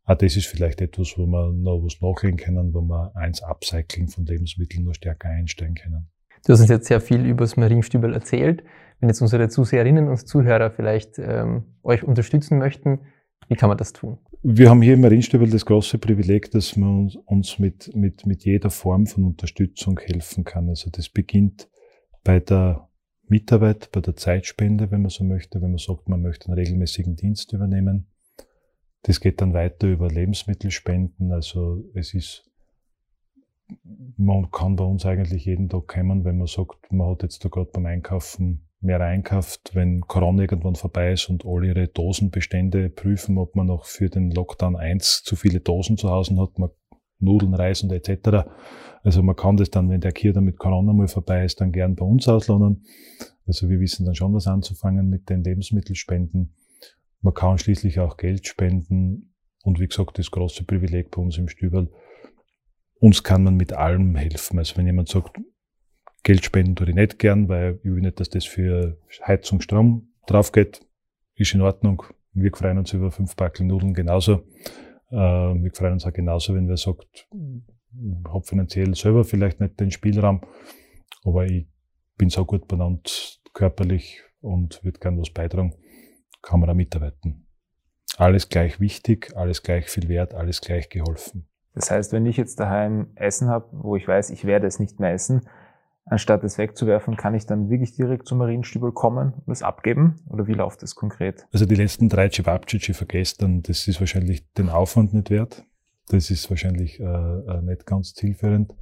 [0.05, 4.07] Auch das ist vielleicht etwas, wo wir noch was nachlegen können, wo wir eins Upcycling
[4.07, 6.09] von Lebensmitteln noch stärker einsteigen können.
[6.45, 8.63] Du hast uns jetzt sehr viel über das Marienstübel erzählt.
[8.99, 12.99] Wenn jetzt unsere Zuseherinnen und Zuhörer vielleicht ähm, euch unterstützen möchten,
[13.51, 14.17] Wie kann man das tun?
[14.43, 18.69] Wir haben hier im Marienstübel das große Privileg, dass man uns mit, mit, mit jeder
[18.69, 20.69] Form von Unterstützung helfen kann.
[20.69, 21.69] Also das beginnt
[22.23, 22.87] bei der
[23.27, 27.17] Mitarbeit, bei der Zeitspende, wenn man so möchte, wenn man sagt, man möchte einen regelmäßigen
[27.17, 28.07] Dienst übernehmen.
[29.03, 31.31] Das geht dann weiter über Lebensmittelspenden.
[31.31, 32.49] Also es ist,
[34.17, 37.49] man kann bei uns eigentlich jeden Tag kommen, wenn man sagt, man hat jetzt da
[37.49, 43.37] gerade beim Einkaufen mehr einkauft, wenn Corona irgendwann vorbei ist und alle ihre Dosenbestände prüfen,
[43.37, 46.71] ob man noch für den Lockdown 1 zu viele Dosen zu Hause hat, man
[47.21, 48.49] Nudeln, Reis und etc.
[49.03, 51.71] Also man kann das dann, wenn der Kier dann mit Corona mal vorbei ist, dann
[51.71, 52.83] gern bei uns auslohnen.
[53.45, 56.55] Also wir wissen dann schon was anzufangen mit den Lebensmittelspenden.
[57.21, 61.47] Man kann schließlich auch Geld spenden und wie gesagt, das große Privileg bei uns im
[61.47, 61.89] Stüberl.
[62.99, 64.57] Uns kann man mit allem helfen.
[64.59, 65.37] Also wenn jemand sagt,
[66.23, 70.13] Geld spenden tue ich nicht gern, weil ich will nicht, dass das für Heizung, Strom
[70.27, 70.85] drauf geht.
[71.35, 72.03] Ist in Ordnung.
[72.33, 74.43] Wir freuen uns über fünf Backel Nudeln genauso.
[75.09, 79.79] Äh, wir freuen uns auch genauso, wenn wer sagt, ich habe finanziell selber vielleicht nicht
[79.79, 80.41] den Spielraum,
[81.23, 81.67] aber ich
[82.17, 85.75] bin so gut benannt körperlich und würde gern was beitragen,
[86.41, 87.47] kann man da mitarbeiten.
[88.17, 91.47] Alles gleich wichtig, alles gleich viel wert, alles gleich geholfen.
[91.73, 94.99] Das heißt, wenn ich jetzt daheim Essen habe, wo ich weiß, ich werde es nicht
[94.99, 95.41] mehr essen,
[96.05, 100.17] anstatt es wegzuwerfen, kann ich dann wirklich direkt zum Marienstübel kommen und es abgeben?
[100.27, 101.47] Oder wie läuft das konkret?
[101.53, 105.63] Also die letzten drei Cevapcici vergessen, das ist wahrscheinlich den Aufwand nicht wert.
[106.09, 108.73] Das ist wahrscheinlich äh, äh, nicht ganz zielführend.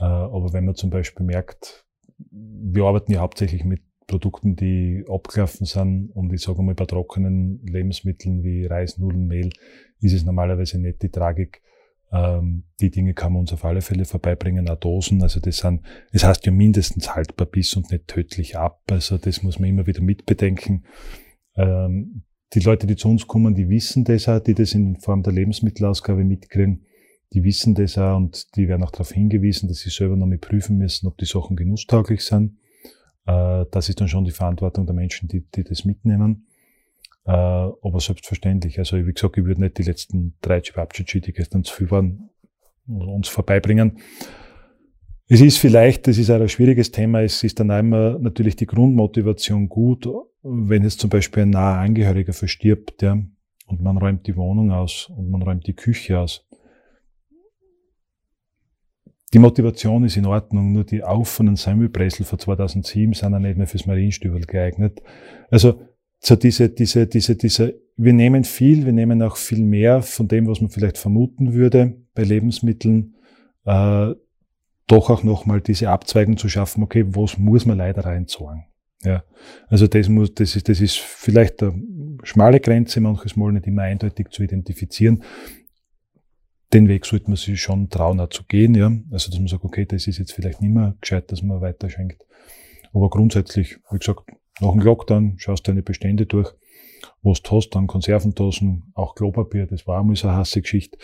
[0.00, 1.86] Äh, aber wenn man zum Beispiel merkt,
[2.30, 7.64] wir arbeiten ja hauptsächlich mit Produkten, die abgelaufen sind und ich sage mal bei trockenen
[7.66, 9.50] Lebensmitteln wie Reis, Nudeln, Mehl
[10.00, 11.62] ist es normalerweise nicht die Tragik,
[12.12, 15.22] ähm, die Dinge kann man uns auf alle Fälle vorbeibringen, auch Dosen.
[15.22, 15.82] Also das sind,
[16.12, 18.82] es heißt ja mindestens haltbar bis und nicht tödlich ab.
[18.90, 20.84] Also das muss man immer wieder mitbedenken.
[21.56, 25.22] Ähm, die Leute, die zu uns kommen, die wissen das auch, die das in Form
[25.22, 26.84] der Lebensmittelausgabe mitkriegen.
[27.32, 30.36] Die wissen das auch und die werden auch darauf hingewiesen, dass sie selber noch mal
[30.36, 32.58] prüfen müssen, ob die Sachen genusstauglich sind.
[33.26, 36.46] Äh, das ist dann schon die Verantwortung der Menschen, die, die das mitnehmen.
[37.24, 38.78] Äh, aber selbstverständlich.
[38.78, 42.30] Also, wie gesagt, ich würde nicht die letzten drei Cevapcici, die gestern zu viel waren,
[42.86, 43.98] uns vorbeibringen.
[45.28, 48.66] Es ist vielleicht, das ist auch ein schwieriges Thema, es ist dann einmal natürlich die
[48.66, 50.06] Grundmotivation gut,
[50.42, 53.16] wenn jetzt zum Beispiel ein naher Angehöriger verstirbt, ja,
[53.66, 56.46] und man räumt die Wohnung aus und man räumt die Küche aus.
[59.32, 63.66] Die Motivation ist in Ordnung, nur die offenen Semmelpressel von 2007 sind ja nicht mehr
[63.66, 65.00] fürs Marienstübel geeignet.
[65.50, 65.80] Also
[66.18, 70.46] so diese, diese, diese, diese, wir nehmen viel, wir nehmen auch viel mehr von dem,
[70.46, 73.14] was man vielleicht vermuten würde bei Lebensmitteln,
[73.64, 74.12] äh,
[74.86, 78.64] doch auch nochmal diese Abzweigung zu schaffen, okay, was muss man leider reinzahlen?
[79.02, 79.24] Ja,
[79.66, 81.74] also das muss, das ist, das ist vielleicht eine
[82.22, 85.24] schmale Grenze, manches Mal nicht immer eindeutig zu identifizieren.
[86.72, 88.90] Den Weg sollte man sich schon trauen, auch zu gehen, ja.
[89.10, 91.90] Also, dass man sagt, okay, das ist jetzt vielleicht nicht mehr gescheit, dass man weiter
[91.90, 92.24] schenkt.
[92.94, 96.52] Aber grundsätzlich, wie gesagt, nach dem Lockdown schaust du deine Bestände durch,
[97.22, 100.98] was du hast, dann Konservendosen, auch Klopapier, das war einmal so eine hasse Geschichte.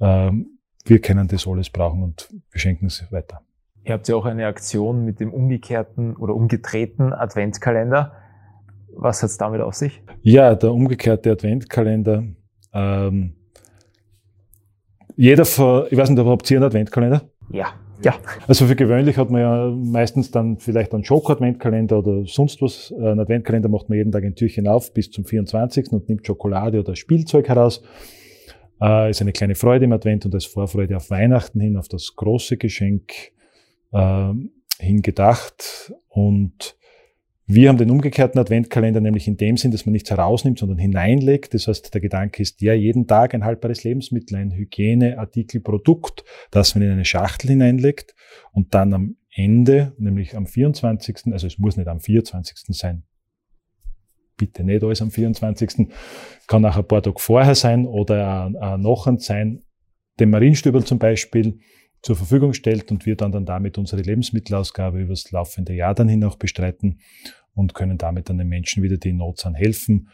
[0.00, 3.40] Ähm, wir können das alles brauchen und wir schenken es weiter.
[3.84, 8.12] Ihr habt ja auch eine Aktion mit dem umgekehrten oder umgedrehten Adventskalender.
[8.96, 10.02] Was hat es damit auf sich?
[10.22, 12.24] Ja, der umgekehrte Adventkalender.
[12.72, 13.34] Ähm,
[15.16, 17.22] jeder, vor, ich weiß nicht, habt ihr einen Adventkalender?
[17.50, 17.74] Ja.
[18.02, 18.14] Ja.
[18.46, 22.92] Also für gewöhnlich hat man ja meistens dann vielleicht einen Schoko-Adventkalender oder sonst was.
[22.92, 25.90] Ein Adventkalender macht man jeden Tag ein Türchen auf bis zum 24.
[25.92, 27.82] und nimmt Schokolade oder Spielzeug heraus.
[28.80, 32.14] Äh, ist eine kleine Freude im Advent und als Vorfreude auf Weihnachten hin, auf das
[32.14, 33.12] große Geschenk
[33.92, 34.32] äh,
[34.78, 35.94] hingedacht.
[36.08, 36.76] Und
[37.46, 41.52] wir haben den umgekehrten Adventkalender nämlich in dem Sinn, dass man nichts herausnimmt, sondern hineinlegt.
[41.52, 46.84] Das heißt, der Gedanke ist der, jeden Tag ein haltbares Lebensmittel, ein Hygieneartikelprodukt, das man
[46.84, 48.14] in eine Schachtel hineinlegt
[48.52, 52.56] und dann am Ende, nämlich am 24., also es muss nicht am 24.
[52.68, 53.02] sein,
[54.38, 55.88] bitte nicht alles am 24.,
[56.46, 59.62] kann auch ein paar Tage vorher sein oder auch noch sein,
[60.18, 61.58] dem Marienstübel zum Beispiel,
[62.04, 66.22] zur Verfügung stellt und wir dann, dann damit unsere Lebensmittelausgabe übers laufende Jahr dann hin
[66.22, 67.00] auch bestreiten
[67.54, 70.10] und können damit dann den Menschen wieder, die in Not sind, helfen.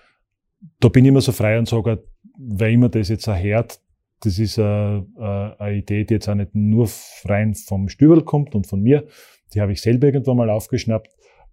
[0.78, 2.04] Da bin ich immer so frei und sage,
[2.38, 3.80] wer immer das jetzt erhört,
[4.20, 6.88] das ist eine, eine Idee, die jetzt auch nicht nur
[7.24, 9.08] rein vom Stüberl kommt und von mir.
[9.52, 11.10] Die habe ich selber irgendwann mal aufgeschnappt.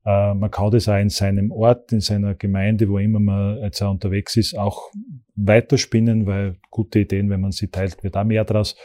[0.08, 3.82] Äh, man kann das auch in seinem Ort, in seiner Gemeinde, wo immer man jetzt
[3.82, 4.90] auch unterwegs ist, auch
[5.36, 8.78] weiterspinnen, weil gute Ideen, wenn man sie teilt, wird auch mehr draus.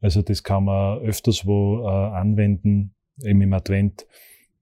[0.00, 4.06] Also das kann man öfters wo äh, anwenden, eben im Advent.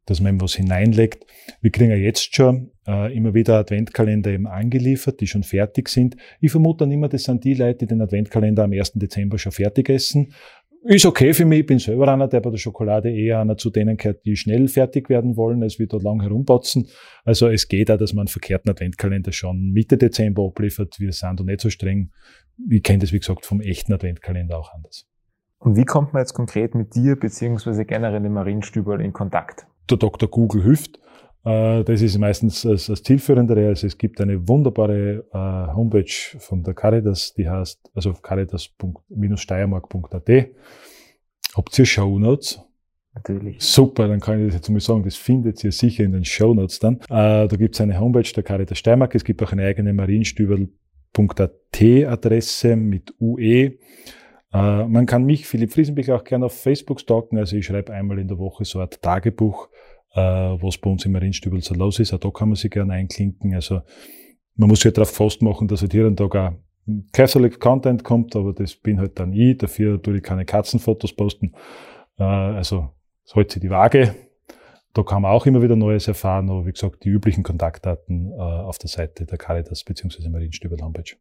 [0.07, 1.27] dass man eben was hineinlegt.
[1.61, 6.17] Wir kriegen ja jetzt schon äh, immer wieder Adventkalender eben angeliefert, die schon fertig sind.
[6.41, 8.93] Ich vermute dann immer, das sind die Leute, die den Adventkalender am 1.
[8.93, 10.33] Dezember schon fertig essen.
[10.89, 13.71] Ist okay für mich, ich bin selber einer, der bei der Schokolade eher einer zu
[13.71, 16.87] denen gehört, die schnell fertig werden wollen, als wir dort lang herumbotzen.
[17.25, 21.01] Also es geht auch, dass man einen verkehrten Adventkalender schon Mitte Dezember abliefert.
[21.01, 22.13] Wir sind da nicht so streng.
[22.71, 25.09] Ich kenne das, wie gesagt, vom echten Adventkalender auch anders.
[25.59, 29.67] Und wie kommt man jetzt konkret mit dir beziehungsweise generell dem Marienstüberl in Kontakt?
[29.91, 30.29] Der Dr.
[30.29, 31.01] Google hilft.
[31.47, 33.69] Äh, das ist meistens das, das Zielführendere.
[33.69, 40.49] Also es gibt eine wunderbare äh, Homepage von der Caritas, die heißt, also caritas-steiermark.at.
[41.55, 42.61] Habt ihr Shownotes?
[43.15, 43.63] Natürlich.
[43.63, 46.81] Super, dann kann ich das jetzt mal sagen, das findet ihr sicher in den Shownotes
[46.81, 46.97] dann.
[47.09, 49.15] Äh, da gibt es eine Homepage der Caritas Steiermark.
[49.15, 53.79] Es gibt auch eine eigene marienstüberl.at Adresse mit UE.
[54.53, 57.39] Äh, man kann mich, Philipp Friesenbichler, auch gerne auf Facebook stalken.
[57.39, 59.69] Also ich schreibe einmal in der Woche so Art Tagebuch,
[60.17, 62.13] was bei uns im Marienstübel so los ist.
[62.13, 63.55] Auch da kann man sich gerne einklinken.
[63.55, 63.83] Also
[64.55, 66.53] man muss sich halt darauf fast machen, dass halt hier und da auch
[67.13, 69.59] Catholic Content kommt, aber das bin halt dann ich.
[69.59, 71.53] Dafür tue ich keine Katzenfotos posten.
[72.19, 72.91] Äh, also
[73.25, 74.15] es hält sich die Waage.
[74.95, 78.37] Da kann man auch immer wieder Neues erfahren, aber wie gesagt, die üblichen Kontaktdaten äh,
[78.37, 80.29] auf der Seite der Caritas bzw.
[80.29, 81.17] Marienstübel Homepage.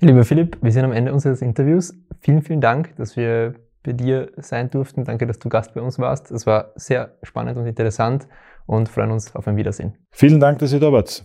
[0.00, 1.92] Lieber Philipp, wir sind am Ende unseres Interviews.
[2.20, 5.04] Vielen, vielen Dank, dass wir bei dir sein durften.
[5.04, 6.30] Danke, dass du Gast bei uns warst.
[6.30, 8.28] Es war sehr spannend und interessant
[8.66, 9.96] und freuen uns auf ein Wiedersehen.
[10.10, 11.24] Vielen Dank, dass ihr da wart.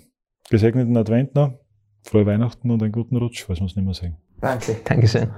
[0.49, 1.53] Gesegneten Advent noch,
[2.03, 4.17] frohe Weihnachten und einen guten Rutsch, falls wir es nicht mehr sehen.
[4.41, 4.77] Danke.
[4.83, 5.29] Dankeschön.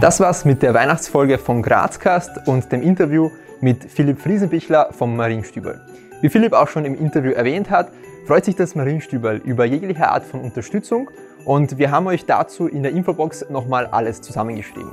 [0.00, 3.30] Das war's mit der Weihnachtsfolge vom Grazcast und dem Interview
[3.60, 5.80] mit Philipp Friesenbichler vom Marienstübel.
[6.20, 7.90] Wie Philipp auch schon im Interview erwähnt hat,
[8.26, 11.08] freut sich das Marienstübel über jegliche Art von Unterstützung
[11.44, 14.92] und wir haben euch dazu in der Infobox nochmal alles zusammengeschrieben.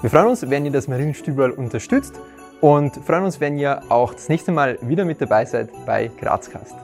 [0.00, 2.14] Wir freuen uns, wenn ihr das Marienstübel unterstützt
[2.60, 6.74] und freuen uns, wenn ihr auch das nächste Mal wieder mit dabei seid bei Grazcast.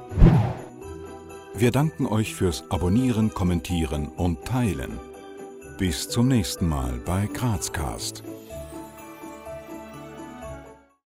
[1.54, 4.98] Wir danken euch fürs Abonnieren, Kommentieren und Teilen.
[5.78, 8.24] Bis zum nächsten Mal bei Grazcast.